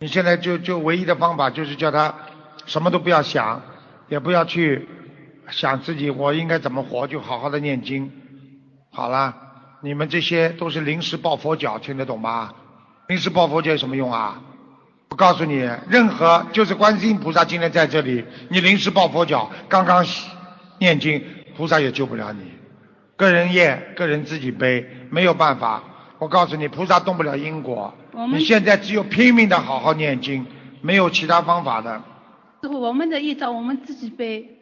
[0.00, 2.12] 你现在就就唯一的方法就是叫他
[2.66, 3.62] 什么都不要想，
[4.08, 4.88] 也不要去。
[5.48, 8.10] 想自己我应该怎么活，就好好的念经。
[8.90, 9.32] 好了，
[9.86, 12.52] 你们这些都是临时抱佛脚，听得懂吗？
[13.06, 14.42] 临时抱佛脚有什么用啊？
[15.10, 15.58] 我告诉你，
[15.88, 20.04] 任何就是观世音菩萨今天在这里，你临时抱佛脚，刚刚
[20.80, 21.22] 念经，
[21.56, 22.50] 菩萨也救不了你。
[23.14, 25.80] 个人业，个人自己背，没有办法。
[26.18, 27.94] 我告诉你，菩萨动不了因果。
[28.32, 30.44] 你现在只有拼命的好好念经，
[30.80, 32.02] 没有其他方法的。
[32.60, 34.55] 师傅，我们的业障我们自己背。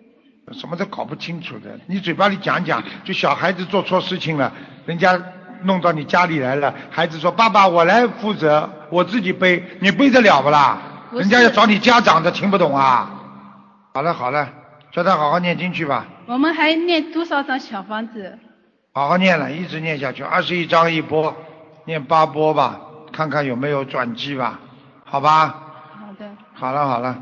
[0.52, 4.52] 什么都搞不清楚的，你嘴巴里讲讲，就小孩子做错事情了，
[4.86, 5.18] 人家
[5.62, 10.78] 弄到你家里来了，孩子说爸爸我来负责，我自己背，你背得了不啦？
[11.12, 13.10] 人家要找你家长的，听不懂啊？
[13.94, 14.48] 好了好了，
[14.92, 18.38] 叫他好好念经去吧，我们还念多少张小房子？
[18.92, 21.34] 好好念了，一直念下去，二十一章一波，
[21.86, 22.78] 念八波吧，
[23.12, 24.60] 看看有没有转机吧，
[25.04, 25.62] 好吧？
[25.98, 26.30] 好的。
[26.52, 27.16] 好了好了。